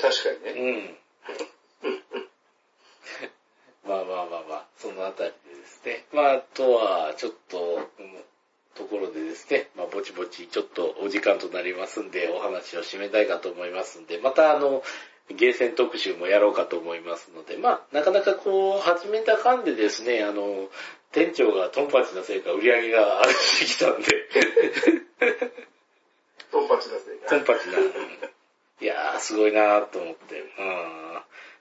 [0.00, 0.60] 確かにえね。
[0.60, 1.88] う
[3.88, 3.88] ん。
[3.88, 6.04] まあまあまあまあ、そのあたりでですね。
[6.12, 8.24] まああとは、ちょっと、うん
[8.76, 14.82] ところでですね、まあぼちぼちちょっとお時間となりますんで、お話を締めたいかと思いますんで、またあの、
[15.34, 20.68] ゲーセン特集もやろうかと思いますので、まあ、なかなかこう、始めた間でですね、あの、
[21.10, 23.24] 店長がトンパチのせいか売り上げが上がっ
[23.58, 24.06] てきたんで、
[26.56, 27.92] トンパチだせいトンパチな、うん
[28.80, 31.20] いやー、すごいなーと思って、うん。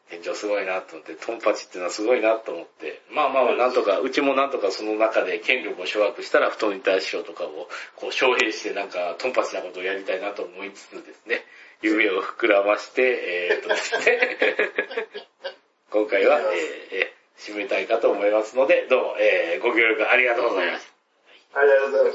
[0.10, 11.46] 店長すごいなと思って、トンパチっていうのはすごいなと思って、まあまあまあ、なんとか、うちもなんとかその中で権力を掌握したら、太に大師匠とかを、こう、招聘してなんか、トンパチなことをやりたいなと思いつつですね、
[11.82, 14.38] 夢を膨らまして、えー、っとですね、
[15.92, 16.48] 今回は、えー
[16.92, 20.88] えー締めたいかと思いますので、どうも、えーご協力ありがとうございまし
[21.54, 21.60] た。
[21.60, 22.06] ありがとうござい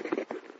[0.00, 0.15] ました。